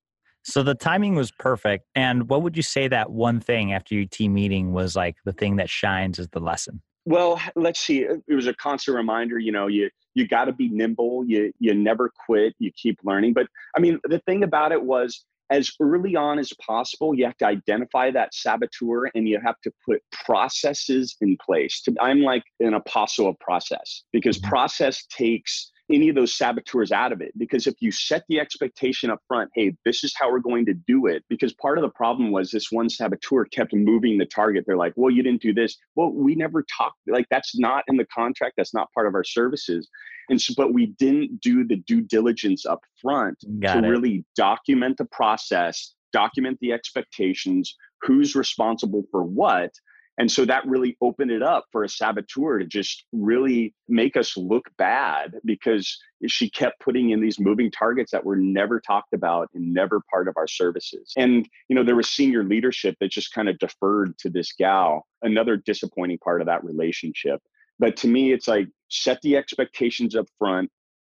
so 0.45 0.63
the 0.63 0.75
timing 0.75 1.15
was 1.15 1.31
perfect. 1.31 1.85
And 1.95 2.27
what 2.31 2.43
would 2.43 2.57
you 2.57 2.63
say 2.63 2.89
that 2.89 3.11
one 3.11 3.39
thing 3.39 3.75
after 3.75 3.95
your 3.95 4.07
team 4.07 4.33
meeting 4.33 4.73
was 4.73 4.97
like 4.97 5.17
the 5.27 5.33
thing 5.35 5.57
that 5.57 5.69
shines 5.69 6.19
as 6.19 6.29
the 6.29 6.41
lesson? 6.41 6.81
Well, 7.05 7.41
let's 7.55 7.81
see. 7.81 8.01
It 8.01 8.35
was 8.35 8.47
a 8.47 8.55
constant 8.55 8.97
reminder, 8.97 9.39
you 9.39 9.53
know, 9.53 9.67
you 9.67 9.91
you 10.15 10.27
got 10.27 10.47
to 10.47 10.53
be 10.53 10.69
nimble, 10.69 11.25
you 11.27 11.53
you 11.59 11.75
never 11.75 12.11
quit, 12.27 12.55
you 12.59 12.71
keep 12.73 12.99
learning. 13.05 13.35
But 13.35 13.47
I 13.77 13.81
mean, 13.81 14.01
the 14.05 14.21
thing 14.21 14.43
about 14.43 14.73
it 14.73 14.83
was 14.83 15.25
as 15.51 15.71
early 15.81 16.17
on 16.17 16.39
as 16.39 16.53
possible, 16.65 17.15
you 17.15 17.25
have 17.25 17.37
to 17.39 17.47
identify 17.47 18.11
that 18.11 18.35
saboteur 18.35 19.11
and 19.15 19.29
you 19.29 19.41
have 19.45 19.61
to 19.63 19.73
put 19.85 20.03
processes 20.13 21.17
in 21.21 21.37
place. 21.45 21.83
I'm 22.01 22.21
like 22.21 22.45
an 22.61 22.75
apostle 22.75 23.29
of 23.29 23.39
process 23.41 24.05
because 24.13 24.39
mm-hmm. 24.39 24.49
process 24.51 25.07
takes 25.07 25.71
any 25.91 26.09
of 26.09 26.15
those 26.15 26.37
saboteurs 26.37 26.93
out 26.93 27.13
of 27.13 27.21
it. 27.21 27.33
Because 27.39 27.67
if 27.67 27.75
you 27.81 27.91
set 27.91 28.25
the 28.29 28.41
expectation 28.41 29.11
up 29.11 29.21
front, 29.27 29.51
hey, 29.55 29.77
this 29.85 30.05
is 30.05 30.15
how 30.17 30.31
we're 30.31 30.39
going 30.39 30.67
to 30.67 30.75
do 30.75 31.07
it. 31.07 31.25
Because 31.29 31.53
part 31.55 31.79
of 31.79 31.83
the 31.83 31.91
problem 31.91 32.31
was 32.31 32.51
this 32.51 32.71
one 32.71 32.89
saboteur 32.89 33.45
kept 33.47 33.75
moving 33.75 34.19
the 34.19 34.27
target. 34.27 34.65
They're 34.67 34.77
like, 34.77 34.93
well, 34.97 35.11
you 35.11 35.23
didn't 35.23 35.43
do 35.43 35.55
this. 35.55 35.77
Well, 35.95 36.13
we 36.13 36.35
never 36.35 36.65
talked. 36.77 36.99
Like, 37.07 37.27
that's 37.31 37.59
not 37.59 37.85
in 37.89 37.97
the 37.97 38.07
contract. 38.07 38.55
That's 38.57 38.75
not 38.75 38.93
part 38.93 39.07
of 39.07 39.15
our 39.15 39.25
services. 39.25 39.89
And 40.29 40.41
so, 40.41 40.53
but 40.57 40.75
we 40.75 40.87
didn't 40.99 41.41
do 41.41 41.67
the 41.67 41.77
due 41.77 42.03
diligence 42.03 42.67
up 42.67 42.81
front 43.01 43.39
Got 43.61 43.81
to 43.81 43.87
it. 43.87 43.91
really 43.91 44.25
document 44.37 44.99
the 44.99 45.07
process, 45.07 45.95
document 46.13 46.59
the 46.61 46.73
expectations, 46.73 47.75
who's 48.03 48.35
responsible 48.35 49.05
for 49.11 49.23
what 49.25 49.71
and 50.19 50.31
so 50.31 50.45
that 50.45 50.67
really 50.67 50.97
opened 51.01 51.31
it 51.31 51.43
up 51.43 51.67
for 51.71 51.85
a 51.85 51.89
saboteur 51.89 52.59
to 52.59 52.67
just 52.67 53.05
really 53.13 53.73
make 53.89 54.17
us 54.17 54.37
look 54.37 54.69
bad 54.77 55.37
because 55.45 55.97
she 56.27 56.51
kept 56.51 56.81
putting 56.81 57.11
in 57.11 57.21
these 57.21 57.39
moving 57.39 57.71
targets 57.71 58.11
that 58.11 58.25
were 58.25 58.37
never 58.37 58.81
talked 58.81 59.13
about 59.13 59.49
and 59.55 59.73
never 59.73 60.03
part 60.11 60.27
of 60.27 60.37
our 60.37 60.49
services. 60.49 61.13
And, 61.17 61.49
you 61.69 61.77
know, 61.77 61.85
there 61.85 61.95
was 61.95 62.11
senior 62.11 62.43
leadership 62.43 62.97
that 63.01 63.13
just 63.13 63.33
kind 63.33 63.49
of 63.49 63.59
deferred 63.61 64.19
to 64.19 64.29
this 64.29 64.53
gal, 64.53 65.07
another 65.23 65.57
disappointing 65.57 66.19
part 66.19 66.41
of 66.41 66.49
that 66.49 66.65
relationship. 66.65 67.41
But 67.79 67.97
to 67.99 68.09
me, 68.09 68.33
it's 68.33 68.49
like 68.49 68.67
set 68.91 69.23
the 69.23 69.37
expectations 69.37 70.17
up 70.17 70.27
front, 70.37 70.69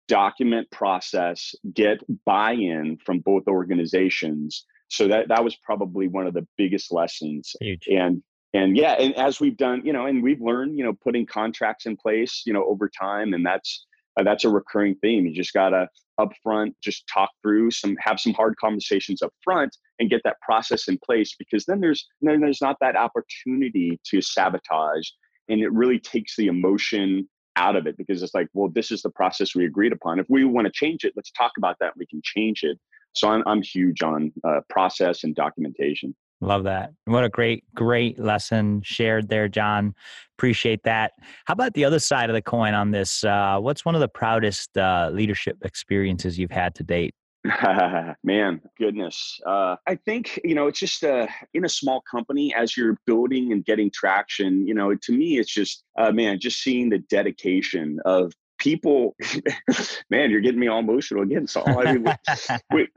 document 0.09 0.69
process, 0.73 1.55
get 1.73 2.03
buy 2.25 2.53
in 2.53 2.99
from 3.07 3.21
both 3.21 3.47
organizations 3.47 4.67
so 4.89 5.07
that 5.07 5.29
that 5.29 5.45
was 5.45 5.55
probably 5.55 6.09
one 6.09 6.27
of 6.27 6.35
the 6.35 6.47
biggest 6.57 6.93
lessons 6.93 7.55
Huge. 7.61 7.87
and 7.89 8.23
and 8.55 8.77
yeah 8.77 8.93
and 8.93 9.15
as 9.17 9.41
we've 9.41 9.57
done 9.57 9.83
you 9.85 9.93
know 9.93 10.07
and 10.07 10.23
we've 10.23 10.41
learned 10.41 10.79
you 10.79 10.85
know 10.85 10.95
putting 11.05 11.27
contracts 11.27 11.87
in 11.87 11.97
place 11.97 12.43
you 12.47 12.53
know 12.53 12.65
over 12.65 12.89
time 12.89 13.35
and 13.35 13.45
that's 13.45 13.87
uh, 14.19 14.23
that's 14.23 14.45
a 14.45 14.49
recurring 14.49 14.97
theme. 14.97 15.27
You 15.27 15.35
just 15.35 15.53
gotta 15.53 15.89
up 16.19 16.33
front 16.43 16.75
just 16.83 17.05
talk 17.13 17.31
through 17.43 17.71
some 17.71 17.97
have 18.01 18.19
some 18.19 18.35
hard 18.35 18.57
conversations 18.57 19.23
up 19.23 19.33
front 19.45 19.77
and 20.01 20.11
get 20.11 20.21
that 20.25 20.41
process 20.41 20.89
in 20.89 20.99
place 21.05 21.37
because 21.39 21.65
then 21.67 21.81
there's 21.81 22.07
then 22.21 22.41
there's 22.41 22.61
not 22.61 22.77
that 22.81 22.97
opportunity 22.97 24.01
to 24.05 24.21
sabotage 24.21 25.09
and 25.49 25.61
it 25.61 25.73
really 25.73 26.01
takes 26.01 26.35
the 26.37 26.49
emotion 26.49 27.29
out 27.57 27.77
of 27.77 27.87
it 27.87 27.97
because 27.97 28.23
it's 28.23 28.35
like 28.35 28.49
well 28.53 28.69
this 28.69 28.91
is 28.91 29.03
the 29.03 29.11
process 29.11 29.55
we 29.55 29.65
agreed 29.65 29.93
upon. 29.93 30.19
If 30.19 30.27
we 30.29 30.45
want 30.45 30.67
to 30.67 30.73
change 30.73 31.05
it 31.05 31.13
let's 31.15 31.31
talk 31.31 31.53
about 31.57 31.77
that 31.81 31.97
we 31.97 32.07
can 32.07 32.21
change 32.25 32.65
it. 32.65 32.79
So 33.15 33.29
i'm, 33.29 33.43
I'm 33.47 33.63
huge 33.63 34.03
on 34.03 34.33
uh, 34.45 34.61
process 34.69 35.25
and 35.25 35.35
documentation 35.35 36.15
Love 36.41 36.65
that. 36.65 36.93
What 37.05 37.25
a 37.25 37.29
great, 37.29 37.65
great 37.75 38.19
lesson 38.19 38.81
shared 38.85 39.29
there, 39.29 39.49
John. 39.49 39.95
Appreciate 40.39 40.85
that. 40.85 41.13
How 41.47 41.53
about 41.53 41.75
the 41.75 41.85
other 41.85 41.99
side 41.99 42.31
of 42.31 42.35
the 42.35 42.43
coin 42.43 42.75
on 42.75 42.93
this? 42.93 43.25
Uh, 43.25 43.59
what's 43.59 43.85
one 43.85 43.97
of 43.97 44.01
the 44.01 44.09
proudest 44.09 44.77
uh, 44.79 45.11
leadership 45.13 45.59
experiences 45.65 46.39
you've 46.39 46.53
had 46.53 46.77
to 46.77 46.85
date? 46.85 47.15
Man, 48.25 48.61
goodness. 48.79 49.41
Uh, 49.47 49.77
I 49.87 49.97
think, 49.97 50.41
you 50.45 50.55
know, 50.55 50.67
it's 50.67 50.79
just 50.79 51.03
uh, 51.03 51.27
in 51.55 51.65
a 51.65 51.69
small 51.69 52.03
company 52.09 52.55
as 52.55 52.77
you're 52.77 52.99
building 53.07 53.53
and 53.53 53.65
getting 53.65 53.91
traction, 53.91 54.67
you 54.67 54.75
know, 54.75 54.95
to 54.95 55.13
me, 55.13 55.39
it's 55.39 55.53
just, 55.53 55.83
uh, 55.99 56.13
man, 56.13 56.39
just 56.41 56.63
seeing 56.63 56.89
the 56.89 56.99
dedication 56.99 57.99
of 58.05 58.33
people. 58.59 59.17
man, 60.11 60.31
you're 60.31 60.41
getting 60.41 60.61
me 60.61 60.69
all 60.69 60.81
emotional 60.81 61.23
again. 61.23 61.47
So, 61.47 61.65
I 61.65 61.95
mean, 61.95 62.05
we, 62.73 62.89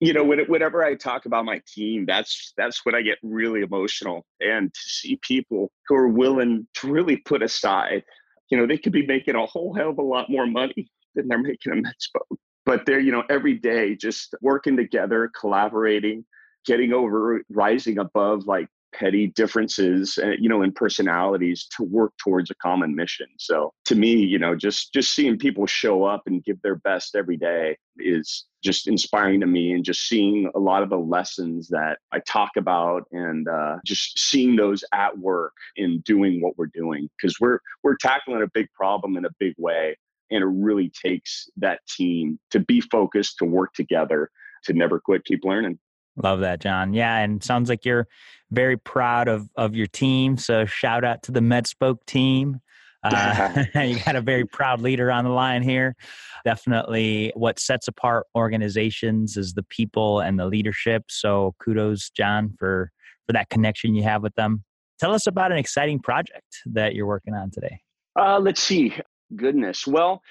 you 0.00 0.12
know 0.12 0.24
whenever 0.24 0.84
i 0.84 0.94
talk 0.94 1.26
about 1.26 1.44
my 1.44 1.60
team 1.66 2.04
that's 2.06 2.52
that's 2.56 2.84
when 2.84 2.94
i 2.94 3.02
get 3.02 3.18
really 3.22 3.62
emotional 3.62 4.26
and 4.40 4.72
to 4.72 4.80
see 4.80 5.18
people 5.22 5.70
who 5.88 5.94
are 5.94 6.08
willing 6.08 6.66
to 6.74 6.90
really 6.90 7.16
put 7.16 7.42
aside 7.42 8.02
you 8.50 8.58
know 8.58 8.66
they 8.66 8.78
could 8.78 8.92
be 8.92 9.06
making 9.06 9.34
a 9.34 9.46
whole 9.46 9.74
hell 9.74 9.90
of 9.90 9.98
a 9.98 10.02
lot 10.02 10.30
more 10.30 10.46
money 10.46 10.88
than 11.14 11.28
they're 11.28 11.38
making 11.38 11.72
a 11.72 11.76
MedSpoke 11.76 12.36
but 12.66 12.84
they're 12.84 13.00
you 13.00 13.12
know 13.12 13.24
every 13.30 13.54
day 13.54 13.94
just 13.94 14.34
working 14.42 14.76
together 14.76 15.30
collaborating 15.38 16.24
getting 16.66 16.92
over 16.92 17.42
rising 17.48 17.98
above 17.98 18.46
like 18.46 18.68
petty 18.98 19.28
differences 19.28 20.18
uh, 20.22 20.32
you 20.38 20.48
know 20.48 20.62
in 20.62 20.72
personalities 20.72 21.66
to 21.76 21.84
work 21.84 22.12
towards 22.18 22.50
a 22.50 22.54
common 22.56 22.94
mission. 22.94 23.26
So 23.38 23.72
to 23.84 23.94
me 23.94 24.14
you 24.14 24.38
know 24.38 24.54
just 24.54 24.92
just 24.92 25.14
seeing 25.14 25.38
people 25.38 25.66
show 25.66 26.04
up 26.04 26.22
and 26.26 26.44
give 26.44 26.60
their 26.62 26.76
best 26.76 27.14
every 27.14 27.36
day 27.36 27.76
is 27.98 28.44
just 28.62 28.88
inspiring 28.88 29.40
to 29.40 29.46
me 29.46 29.72
and 29.72 29.84
just 29.84 30.08
seeing 30.08 30.50
a 30.54 30.58
lot 30.58 30.82
of 30.82 30.90
the 30.90 30.98
lessons 30.98 31.68
that 31.68 31.98
i 32.12 32.18
talk 32.20 32.50
about 32.56 33.04
and 33.12 33.48
uh, 33.48 33.76
just 33.86 34.18
seeing 34.18 34.56
those 34.56 34.84
at 34.92 35.16
work 35.18 35.54
in 35.76 36.00
doing 36.00 36.40
what 36.40 36.56
we're 36.58 36.66
doing. 36.66 37.08
Because 37.16 37.38
we're 37.40 37.58
we're 37.82 37.96
tackling 37.96 38.42
a 38.42 38.48
big 38.52 38.70
problem 38.72 39.16
in 39.16 39.24
a 39.24 39.30
big 39.38 39.54
way 39.58 39.96
and 40.30 40.42
it 40.42 40.46
really 40.46 40.90
takes 40.90 41.48
that 41.56 41.80
team 41.86 42.38
to 42.50 42.60
be 42.60 42.80
focused 42.80 43.38
to 43.38 43.44
work 43.44 43.72
together 43.74 44.30
to 44.64 44.72
never 44.72 44.98
quit 44.98 45.24
keep 45.24 45.44
learning 45.44 45.78
Love 46.16 46.40
that, 46.40 46.60
John. 46.60 46.94
Yeah, 46.94 47.18
and 47.18 47.42
sounds 47.42 47.68
like 47.68 47.84
you're 47.84 48.06
very 48.50 48.76
proud 48.76 49.28
of 49.28 49.48
of 49.56 49.74
your 49.74 49.86
team. 49.86 50.36
So 50.36 50.64
shout 50.64 51.04
out 51.04 51.22
to 51.24 51.32
the 51.32 51.40
MedSpoke 51.40 52.04
team. 52.06 52.60
Uh, 53.02 53.64
you 53.74 53.98
got 54.00 54.16
a 54.16 54.20
very 54.20 54.44
proud 54.44 54.80
leader 54.80 55.10
on 55.10 55.24
the 55.24 55.30
line 55.30 55.62
here. 55.62 55.94
Definitely, 56.44 57.32
what 57.34 57.58
sets 57.58 57.88
apart 57.88 58.26
organizations 58.34 59.36
is 59.36 59.52
the 59.54 59.64
people 59.64 60.20
and 60.20 60.38
the 60.38 60.46
leadership. 60.46 61.04
So 61.08 61.54
kudos, 61.62 62.10
John, 62.10 62.54
for 62.58 62.90
for 63.26 63.32
that 63.32 63.48
connection 63.48 63.94
you 63.94 64.04
have 64.04 64.22
with 64.22 64.34
them. 64.34 64.64
Tell 64.98 65.12
us 65.12 65.26
about 65.26 65.52
an 65.52 65.58
exciting 65.58 65.98
project 65.98 66.60
that 66.66 66.94
you're 66.94 67.06
working 67.06 67.34
on 67.34 67.50
today. 67.50 67.80
Uh, 68.18 68.38
let's 68.38 68.62
see. 68.62 68.94
Goodness. 69.34 69.86
Well, 69.86 70.22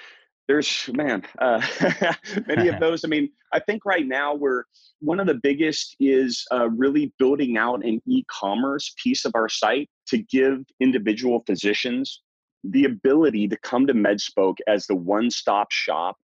there's 0.48 0.90
man 0.94 1.24
uh, 1.40 1.62
many 2.48 2.68
of 2.68 2.80
those. 2.80 3.04
I 3.04 3.08
mean 3.08 3.30
i 3.54 3.60
think 3.60 3.86
right 3.86 4.06
now 4.06 4.34
we're 4.34 4.64
one 5.00 5.20
of 5.20 5.28
the 5.28 5.40
biggest 5.42 5.96
is 6.00 6.46
uh, 6.52 6.70
really 6.70 7.14
building 7.20 7.58
out 7.58 7.84
an 7.86 8.02
e-commerce 8.08 8.94
piece 9.02 9.26
of 9.26 9.34
our 9.36 9.50
site 9.50 9.90
to 10.08 10.18
give 10.18 10.64
individual 10.80 11.44
physicians 11.46 12.22
the 12.64 12.86
ability 12.86 13.48
to 13.48 13.58
come 13.58 13.86
to 13.86 13.94
medspoke 13.94 14.58
as 14.68 14.88
the 14.88 14.96
one-stop 14.96 15.72
shop 15.72 16.18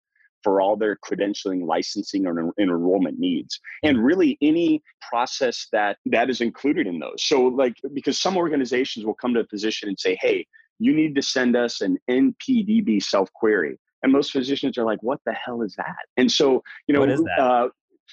for 0.41 0.61
all 0.61 0.77
their 0.77 0.95
credentialing 0.95 1.65
licensing 1.65 2.25
or 2.25 2.39
en- 2.39 2.51
enrollment 2.57 3.19
needs. 3.19 3.59
And 3.83 3.97
mm. 3.97 4.05
really 4.05 4.37
any 4.41 4.81
process 5.09 5.67
that 5.73 5.97
that 6.05 6.29
is 6.29 6.39
included 6.39 6.87
in 6.87 6.99
those. 6.99 7.23
So 7.23 7.41
like 7.41 7.73
because 7.93 8.21
some 8.21 8.37
organizations 8.37 9.05
will 9.05 9.15
come 9.15 9.33
to 9.33 9.41
a 9.41 9.47
physician 9.47 9.89
and 9.89 9.99
say 9.99 10.17
hey 10.21 10.45
you 10.79 10.95
need 10.95 11.13
to 11.15 11.21
send 11.21 11.55
us 11.55 11.81
an 11.81 11.97
npdb 12.09 13.03
self 13.03 13.31
query 13.33 13.77
and 14.03 14.11
most 14.11 14.31
physicians 14.31 14.77
are 14.77 14.85
like, 14.85 15.01
what 15.01 15.19
the 15.25 15.33
hell 15.33 15.61
is 15.61 15.75
that? 15.75 16.05
And 16.17 16.31
so, 16.31 16.63
you 16.87 16.93
know, 16.93 17.03
uh, 17.37 17.67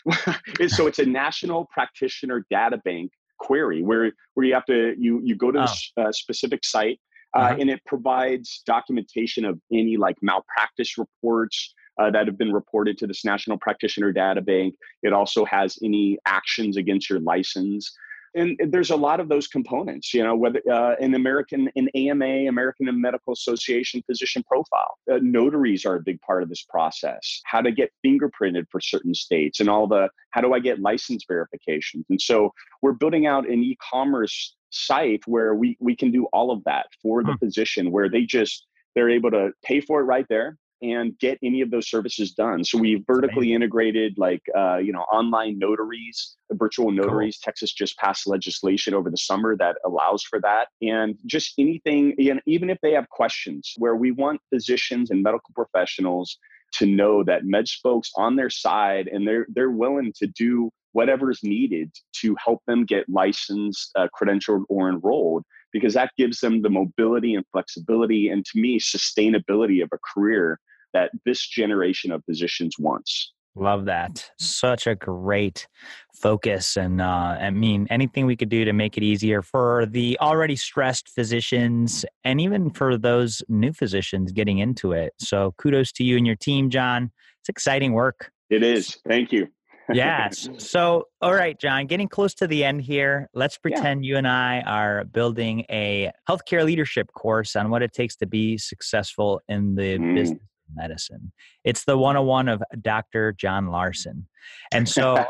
so 0.68 0.86
it's 0.86 0.98
a 0.98 1.06
national 1.06 1.68
practitioner 1.72 2.44
data 2.50 2.78
bank 2.84 3.12
query 3.38 3.82
where, 3.82 4.12
where 4.34 4.46
you 4.46 4.54
have 4.54 4.64
to, 4.66 4.94
you, 4.98 5.20
you 5.24 5.36
go 5.36 5.50
to 5.50 5.60
oh. 5.60 6.02
a 6.02 6.08
uh, 6.08 6.12
specific 6.12 6.64
site 6.64 7.00
uh, 7.36 7.40
uh-huh. 7.40 7.56
and 7.60 7.70
it 7.70 7.80
provides 7.86 8.62
documentation 8.66 9.44
of 9.44 9.60
any 9.72 9.96
like 9.96 10.16
malpractice 10.22 10.98
reports, 10.98 11.74
uh, 11.98 12.10
that 12.10 12.26
have 12.26 12.36
been 12.36 12.52
reported 12.52 12.98
to 12.98 13.06
this 13.06 13.24
national 13.24 13.58
practitioner 13.58 14.12
data 14.12 14.42
bank. 14.42 14.74
It 15.02 15.12
also 15.12 15.44
has 15.46 15.78
any 15.82 16.18
actions 16.26 16.76
against 16.76 17.08
your 17.08 17.20
license. 17.20 17.90
And 18.36 18.60
there's 18.68 18.90
a 18.90 18.96
lot 18.96 19.18
of 19.18 19.28
those 19.28 19.48
components 19.48 20.14
you 20.14 20.22
know 20.22 20.36
whether 20.36 20.60
uh, 20.70 20.94
an 21.00 21.14
american 21.14 21.68
an 21.76 21.88
ama 21.94 22.48
american 22.48 22.86
medical 23.00 23.32
association 23.32 24.02
physician 24.06 24.42
profile 24.46 24.96
uh, 25.10 25.18
notaries 25.22 25.84
are 25.84 25.96
a 25.96 26.00
big 26.00 26.20
part 26.20 26.42
of 26.42 26.48
this 26.48 26.62
process. 26.68 27.40
How 27.44 27.60
to 27.60 27.70
get 27.70 27.92
fingerprinted 28.04 28.66
for 28.70 28.80
certain 28.80 29.14
states 29.14 29.60
and 29.60 29.68
all 29.68 29.86
the 29.86 30.08
how 30.30 30.40
do 30.40 30.52
i 30.52 30.58
get 30.58 30.80
license 30.80 31.24
verifications? 31.26 32.04
And 32.10 32.20
so 32.20 32.52
we're 32.82 32.92
building 32.92 33.26
out 33.26 33.48
an 33.48 33.62
e-commerce 33.62 34.54
site 34.70 35.22
where 35.26 35.54
we 35.54 35.76
we 35.80 35.94
can 35.96 36.10
do 36.10 36.26
all 36.32 36.50
of 36.50 36.62
that 36.64 36.86
for 37.02 37.22
the 37.22 37.32
hmm. 37.32 37.38
physician 37.38 37.90
where 37.90 38.08
they 38.08 38.22
just 38.22 38.66
they're 38.94 39.10
able 39.10 39.30
to 39.30 39.50
pay 39.62 39.80
for 39.80 40.00
it 40.00 40.04
right 40.04 40.26
there 40.28 40.56
and 40.82 41.18
get 41.18 41.38
any 41.42 41.60
of 41.60 41.70
those 41.70 41.88
services 41.88 42.32
done. 42.32 42.64
So 42.64 42.78
we 42.78 43.02
vertically 43.06 43.52
integrated 43.54 44.14
like 44.16 44.42
uh, 44.56 44.76
you 44.76 44.92
know 44.92 45.02
online 45.12 45.58
notaries, 45.58 46.36
virtual 46.52 46.90
notaries. 46.90 47.38
Cool. 47.38 47.50
Texas 47.50 47.72
just 47.72 47.96
passed 47.98 48.26
legislation 48.26 48.94
over 48.94 49.10
the 49.10 49.16
summer 49.16 49.56
that 49.56 49.76
allows 49.84 50.22
for 50.22 50.40
that, 50.40 50.68
and 50.82 51.16
just 51.26 51.54
anything. 51.58 52.14
And 52.18 52.40
even 52.46 52.70
if 52.70 52.78
they 52.82 52.92
have 52.92 53.08
questions, 53.08 53.74
where 53.78 53.96
we 53.96 54.10
want 54.12 54.40
physicians 54.52 55.10
and 55.10 55.22
medical 55.22 55.52
professionals 55.54 56.38
to 56.74 56.86
know 56.86 57.22
that 57.24 57.44
MedSpoke's 57.44 58.10
on 58.16 58.36
their 58.36 58.50
side 58.50 59.08
and 59.08 59.26
they're 59.26 59.46
they're 59.50 59.70
willing 59.70 60.12
to 60.16 60.26
do 60.26 60.70
whatever 60.92 61.30
is 61.30 61.40
needed 61.42 61.92
to 62.20 62.34
help 62.42 62.62
them 62.66 62.86
get 62.86 63.06
licensed, 63.06 63.90
uh, 63.96 64.08
credentialed, 64.18 64.64
or 64.70 64.88
enrolled 64.88 65.44
because 65.72 65.92
that 65.92 66.10
gives 66.16 66.40
them 66.40 66.62
the 66.62 66.70
mobility 66.70 67.34
and 67.34 67.44
flexibility 67.52 68.28
and 68.28 68.46
to 68.46 68.58
me 68.58 68.80
sustainability 68.80 69.82
of 69.82 69.90
a 69.92 69.98
career 69.98 70.58
that 70.96 71.10
this 71.26 71.46
generation 71.46 72.10
of 72.10 72.24
physicians 72.24 72.76
wants 72.78 73.34
love 73.54 73.84
that 73.84 74.30
such 74.38 74.86
a 74.86 74.94
great 74.94 75.66
focus 76.14 76.76
and 76.76 77.00
uh, 77.00 77.36
i 77.38 77.50
mean 77.50 77.86
anything 77.90 78.24
we 78.24 78.36
could 78.36 78.48
do 78.48 78.64
to 78.64 78.72
make 78.72 78.96
it 78.96 79.02
easier 79.02 79.42
for 79.42 79.84
the 79.86 80.18
already 80.20 80.56
stressed 80.56 81.08
physicians 81.08 82.04
and 82.24 82.40
even 82.40 82.70
for 82.70 82.96
those 82.96 83.42
new 83.48 83.72
physicians 83.72 84.32
getting 84.32 84.58
into 84.58 84.92
it 84.92 85.12
so 85.18 85.54
kudos 85.58 85.92
to 85.92 86.02
you 86.02 86.16
and 86.16 86.26
your 86.26 86.36
team 86.36 86.70
john 86.70 87.10
it's 87.40 87.48
exciting 87.48 87.92
work 87.92 88.30
it 88.48 88.62
is 88.62 88.98
thank 89.06 89.32
you 89.32 89.46
yes. 89.92 90.48
So, 90.58 91.04
all 91.20 91.32
right, 91.32 91.56
John, 91.60 91.86
getting 91.86 92.08
close 92.08 92.34
to 92.34 92.48
the 92.48 92.64
end 92.64 92.82
here. 92.82 93.28
Let's 93.34 93.56
pretend 93.56 94.04
yeah. 94.04 94.08
you 94.08 94.16
and 94.16 94.26
I 94.26 94.60
are 94.62 95.04
building 95.04 95.64
a 95.70 96.10
healthcare 96.28 96.64
leadership 96.64 97.12
course 97.12 97.54
on 97.54 97.70
what 97.70 97.84
it 97.84 97.92
takes 97.92 98.16
to 98.16 98.26
be 98.26 98.58
successful 98.58 99.40
in 99.46 99.76
the 99.76 99.96
mm. 99.96 100.16
business 100.16 100.40
medicine. 100.74 101.32
It's 101.64 101.84
the 101.84 101.96
101 101.96 102.48
of 102.48 102.62
Dr. 102.80 103.32
John 103.32 103.68
Larson. 103.68 104.26
And 104.72 104.88
so 104.88 105.24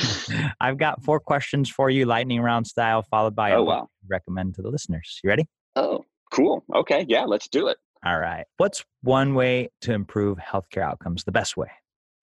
I've 0.60 0.78
got 0.78 1.02
four 1.04 1.20
questions 1.20 1.70
for 1.70 1.90
you, 1.90 2.06
lightning 2.06 2.40
round 2.40 2.66
style, 2.66 3.02
followed 3.02 3.34
by 3.34 3.52
oh, 3.52 3.62
a 3.62 3.64
wow. 3.64 3.88
recommend 4.08 4.54
to 4.54 4.62
the 4.62 4.68
listeners. 4.68 5.20
You 5.22 5.28
ready? 5.28 5.46
Oh, 5.76 6.04
cool. 6.32 6.64
Okay. 6.74 7.04
Yeah, 7.08 7.24
let's 7.24 7.48
do 7.48 7.68
it. 7.68 7.78
All 8.04 8.18
right. 8.18 8.44
What's 8.56 8.84
one 9.02 9.34
way 9.34 9.70
to 9.82 9.92
improve 9.92 10.38
healthcare 10.38 10.82
outcomes? 10.82 11.24
The 11.24 11.32
best 11.32 11.56
way? 11.56 11.70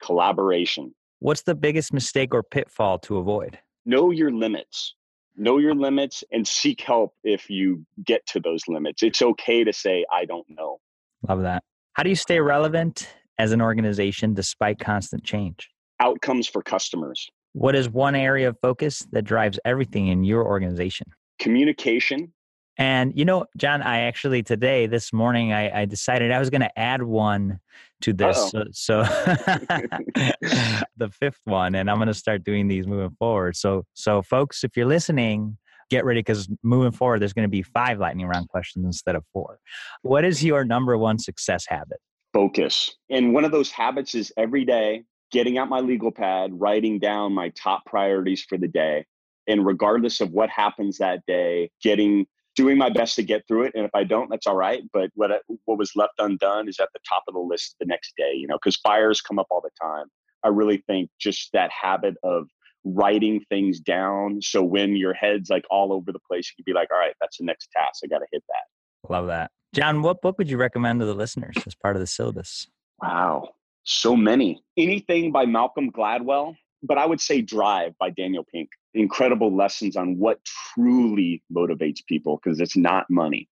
Collaboration. 0.02 0.94
What's 1.20 1.44
the 1.44 1.56
biggest 1.56 1.94
mistake 1.94 2.34
or 2.34 2.44
pitfall 2.44 3.00
to 3.00 3.18
avoid? 3.18 3.60
Know 3.86 4.12
your 4.12 4.32
limits. 4.32 4.96
Know 5.36 5.60
your 5.60 5.72
uh-huh. 5.72 5.82
limits 5.82 6.24
and 6.32 6.48
seek 6.48 6.82
help 6.82 7.14
if 7.24 7.50
you 7.50 7.86
get 8.04 8.26
to 8.28 8.40
those 8.40 8.68
limits. 8.68 9.04
It's 9.04 9.22
okay 9.22 9.64
to 9.64 9.72
say, 9.72 10.06
I 10.12 10.26
don't 10.26 10.48
know. 10.50 10.80
Love 11.28 11.44
that. 11.44 11.64
How 11.98 12.04
do 12.04 12.10
you 12.10 12.16
stay 12.16 12.40
relevant 12.40 13.10
as 13.40 13.52
an 13.54 13.60
organization 13.60 14.36
despite 14.36 14.78
constant 14.78 15.24
change? 15.24 15.68
Outcomes 16.00 16.48
for 16.48 16.62
customers. 16.62 17.28
What 17.54 17.76
is 17.76 17.90
one 17.90 18.14
area 18.14 18.50
of 18.50 18.58
focus 18.62 19.08
that 19.14 19.24
drives 19.24 19.60
everything 19.66 20.10
in 20.10 20.24
your 20.24 20.46
organization? 20.46 21.08
Communication 21.40 22.32
and 22.78 23.18
you 23.18 23.26
know, 23.26 23.46
John, 23.58 23.82
I 23.82 24.02
actually 24.02 24.44
today, 24.44 24.86
this 24.86 25.12
morning, 25.12 25.52
I, 25.52 25.82
I 25.82 25.86
decided 25.86 26.32
I 26.32 26.38
was 26.38 26.52
going 26.52 26.62
to 26.62 26.80
add 26.80 27.02
one 27.02 27.60
to 28.02 28.14
this. 28.14 28.38
Uh-oh. 28.54 28.66
So, 28.72 29.02
so 29.02 29.02
the 30.98 31.10
fifth 31.10 31.42
one, 31.46 31.74
and 31.74 31.90
I'm 31.90 31.98
going 31.98 32.08
to 32.08 32.14
start 32.14 32.44
doing 32.44 32.68
these 32.68 32.86
moving 32.86 33.16
forward. 33.18 33.56
So, 33.56 33.86
so 33.96 34.22
folks, 34.22 34.64
if 34.64 34.78
you're 34.78 34.86
listening, 34.86 35.58
get 35.90 36.06
ready 36.06 36.20
because 36.20 36.50
moving 36.64 36.92
forward, 36.92 37.22
there's 37.22 37.34
going 37.34 37.48
to 37.48 37.52
be 37.52 37.62
five 37.62 38.00
lightning 38.00 38.28
round 38.28 38.50
questions 38.50 38.86
instead 38.86 39.16
of 39.16 39.24
four. 39.34 39.60
What 40.02 40.26
is 40.26 40.44
your 40.44 40.64
number 40.64 40.98
one 40.98 41.20
success 41.20 41.66
habit? 41.68 42.00
Focus. 42.34 42.96
And 43.10 43.34
one 43.34 43.46
of 43.46 43.52
those 43.52 43.72
habits 43.72 44.16
is 44.16 44.32
every 44.38 44.66
day 44.66 45.04
getting 45.32 45.58
out 45.58 45.70
my 45.70 45.80
legal 45.80 46.12
pad, 46.12 46.52
writing 46.54 47.00
down 47.00 47.34
my 47.34 47.50
top 47.50 47.86
priorities 47.86 48.44
for 48.48 48.58
the 48.58 48.68
day. 48.68 49.06
And 49.48 49.66
regardless 49.66 50.20
of 50.22 50.32
what 50.32 50.50
happens 50.50 50.98
that 50.98 51.26
day, 51.26 51.72
getting 51.82 52.26
doing 52.58 52.78
my 52.78 52.90
best 52.90 53.16
to 53.16 53.24
get 53.24 53.48
through 53.48 53.64
it. 53.64 53.74
And 53.76 53.86
if 53.86 53.92
I 53.94 54.04
don't, 54.04 54.30
that's 54.30 54.48
all 54.48 54.56
right. 54.56 54.82
But 54.92 55.12
what 55.14 55.32
what 55.66 55.78
was 55.78 55.92
left 55.96 56.14
undone 56.18 56.68
is 56.68 56.80
at 56.80 56.90
the 56.94 57.00
top 57.08 57.24
of 57.28 57.36
the 57.36 57.40
list 57.40 57.76
the 57.80 57.86
next 57.86 58.14
day. 58.18 58.34
You 58.34 58.48
know, 58.48 58.58
because 58.58 58.76
fires 58.78 59.22
come 59.22 59.40
up 59.40 59.48
all 59.50 59.62
the 59.62 59.70
time. 59.82 60.08
I 60.44 60.50
really 60.50 60.84
think 60.88 61.10
just 61.20 61.52
that 61.54 61.72
habit 61.72 62.16
of 62.24 62.48
writing 62.94 63.44
things 63.50 63.80
down. 63.80 64.42
So 64.42 64.64
when 64.64 64.96
your 64.96 65.14
head's 65.14 65.50
like 65.50 65.66
all 65.70 65.94
over 65.94 66.12
the 66.12 66.20
place, 66.30 66.52
you 66.52 66.64
can 66.64 66.72
be 66.72 66.78
like, 66.78 66.90
all 66.92 67.00
right, 67.00 67.14
that's 67.22 67.38
the 67.38 67.46
next 67.46 67.70
task. 67.76 68.02
I 68.04 68.08
got 68.08 68.20
to 68.20 68.28
hit 68.32 68.44
that. 68.50 69.12
Love 69.12 69.28
that. 69.28 69.52
John, 69.74 70.02
what 70.02 70.22
book 70.22 70.38
would 70.38 70.50
you 70.50 70.58
recommend 70.58 71.00
to 71.02 71.06
the 71.06 71.14
listeners 71.14 71.56
as 71.66 71.76
part 71.76 71.96
of 71.96 72.00
the 72.00 72.08
syllabus? 72.08 72.68
Wow. 73.02 73.50
So 73.84 74.16
many. 74.16 74.62
Anything 74.76 75.32
by 75.32 75.46
Malcolm 75.46 75.92
Gladwell, 75.92 76.56
but 76.84 76.98
I 76.98 77.06
would 77.06 77.22
say 77.22 77.42
Drive 77.42 77.94
by 78.00 78.10
Daniel 78.10 78.46
Pink 78.52 78.70
incredible 78.98 79.56
lessons 79.56 79.96
on 79.96 80.18
what 80.18 80.40
truly 80.74 81.44
motivates 81.56 82.06
people 82.08 82.40
because 82.42 82.60
it's 82.60 82.76
not 82.76 83.06
money. 83.10 83.48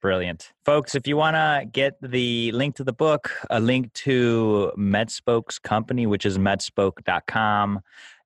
Brilliant. 0.00 0.52
Folks, 0.64 0.96
if 0.96 1.06
you 1.06 1.16
want 1.16 1.36
to 1.36 1.64
get 1.70 1.94
the 2.02 2.50
link 2.52 2.74
to 2.76 2.84
the 2.84 2.92
book, 2.92 3.30
a 3.50 3.60
link 3.60 3.92
to 3.92 4.72
MedSpoke's 4.76 5.60
company, 5.60 6.06
which 6.06 6.26
is 6.26 6.38
medspoke.com, 6.38 7.80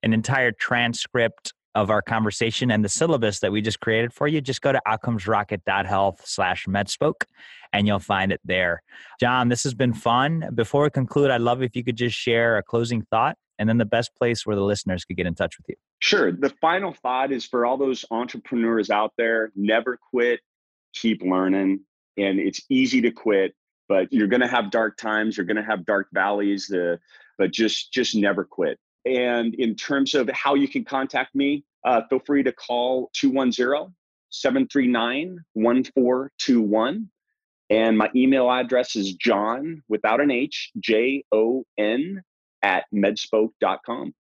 an 0.07 0.15
entire 0.15 0.53
transcript 0.53 1.53
of 1.75 1.91
our 1.91 2.01
conversation 2.01 2.71
and 2.71 2.83
the 2.83 2.89
syllabus 2.89 3.41
that 3.41 3.53
we 3.53 3.61
just 3.61 3.81
created 3.81 4.13
for 4.13 4.27
you, 4.27 4.41
just 4.41 4.63
go 4.63 4.73
to 4.73 4.81
outcomesrocket.health 4.89 6.23
slash 6.25 6.65
medspoke 6.65 7.25
and 7.73 7.87
you'll 7.87 7.99
find 7.99 8.33
it 8.33 8.41
there. 8.45 8.83
John, 9.21 9.51
this 9.51 9.65
has 9.65 9.75
been 9.75 9.93
fun. 9.93 10.49
Before 10.55 10.85
we 10.85 10.91
conclude, 10.91 11.31
I'd 11.31 11.43
love 11.43 11.63
if 11.63 11.77
you 11.77 11.85
could 11.85 11.97
just 11.97 12.17
share 12.17 12.57
a 12.57 12.63
closing 12.63 13.03
thought 13.03 13.37
and 13.59 13.69
then 13.69 13.79
the 13.79 13.85
best 13.85 14.15
place 14.17 14.47
where 14.47 14.57
the 14.57 14.63
listeners 14.63 15.05
could 15.05 15.17
get 15.17 15.27
in 15.27 15.35
touch 15.35 15.59
with 15.59 15.67
you. 15.69 15.75
Sure. 15.99 16.33
The 16.33 16.55
final 16.61 16.93
thought 16.95 17.33
is 17.33 17.45
for 17.45 17.67
all 17.67 17.77
those 17.77 18.05
entrepreneurs 18.11 18.89
out 18.89 19.13
there 19.19 19.51
never 19.57 19.99
quit, 20.11 20.41
keep 20.95 21.21
learning. 21.23 21.81
And 22.17 22.39
it's 22.39 22.61
easy 22.71 23.03
to 23.03 23.11
quit, 23.11 23.55
but 23.89 24.11
you're 24.13 24.29
going 24.29 24.41
to 24.41 24.49
have 24.49 24.71
dark 24.71 24.97
times, 24.97 25.37
you're 25.37 25.47
going 25.47 25.57
to 25.59 25.63
have 25.63 25.85
dark 25.85 26.09
valleys, 26.15 26.73
uh, 26.73 26.97
but 27.37 27.53
just 27.53 27.93
just 27.93 28.15
never 28.15 28.45
quit. 28.45 28.79
And 29.07 29.55
in 29.55 29.77
terms 29.77 30.15
of 30.15 30.29
how 30.31 30.55
you 30.55 30.69
can 30.69 30.85
contact 30.85 31.35
me, 31.35 31.65
uh, 31.85 32.03
feel 32.11 32.19
free 32.27 32.43
to 32.43 32.53
call 32.53 33.11
210 33.15 33.95
739 34.31 35.39
1421. 35.55 37.09
And 37.71 37.99
my 37.99 38.11
email 38.15 38.51
address 38.51 38.97
is 38.97 39.15
John 39.15 39.83
without 39.89 40.21
an 40.21 40.31
H, 40.31 40.71
J 40.79 41.25
O 41.33 41.65
N 41.79 42.23
at 42.63 42.85
medspoke.com. 42.95 44.15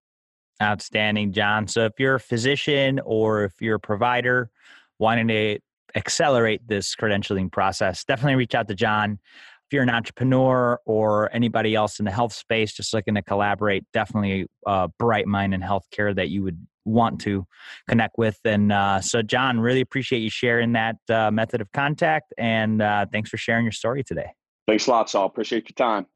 Outstanding, 0.63 1.33
John. 1.33 1.69
So 1.69 1.85
if 1.85 1.93
you're 1.99 2.15
a 2.15 2.21
physician 2.21 3.01
or 3.05 3.45
if 3.45 3.61
you're 3.61 3.77
a 3.77 3.81
provider 3.81 4.51
wanting 4.99 5.29
to 5.29 5.59
accelerate 5.95 6.67
this 6.67 6.95
credentialing 6.95 7.53
process, 7.53 8.05
definitely 8.05 8.37
reach 8.37 8.55
out 8.55 8.69
to 8.69 8.75
John. 8.75 9.19
If 9.67 9.73
you're 9.73 9.83
an 9.83 9.91
entrepreneur 9.91 10.79
or 10.87 11.29
anybody 11.35 11.75
else 11.75 11.99
in 11.99 12.05
the 12.05 12.13
health 12.13 12.33
space 12.33 12.73
just 12.73 12.95
looking 12.95 13.17
to 13.17 13.23
collaborate, 13.23 13.85
definitely 13.93 14.47
a 14.65 14.89
bright 14.97 15.27
mind 15.27 15.55
in 15.55 15.61
healthcare 15.61 16.15
that 16.15 16.29
you 16.29 16.45
would 16.45 16.65
want 16.85 17.21
to 17.23 17.45
connect 17.89 18.17
with. 18.17 18.39
And 18.45 18.71
uh, 18.71 19.01
so, 19.01 19.23
John, 19.23 19.59
really 19.59 19.81
appreciate 19.81 20.21
you 20.21 20.31
sharing 20.31 20.75
that 20.75 20.99
uh, 21.11 21.33
method 21.33 21.61
of 21.61 21.73
contact. 21.73 22.33
And 22.39 22.81
uh, 22.81 23.07
thanks 23.11 23.29
for 23.29 23.39
sharing 23.39 23.65
your 23.65 23.73
story 23.73 24.05
today. 24.05 24.31
Thanks 24.69 24.87
a 24.87 24.91
lot, 24.91 25.11
Saul. 25.11 25.27
Appreciate 25.27 25.69
your 25.69 25.75
time. 25.75 26.07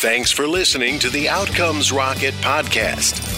Thanks 0.00 0.32
for 0.32 0.48
listening 0.48 0.98
to 1.00 1.08
the 1.08 1.28
Outcomes 1.28 1.92
Rocket 1.92 2.34
podcast. 2.34 3.37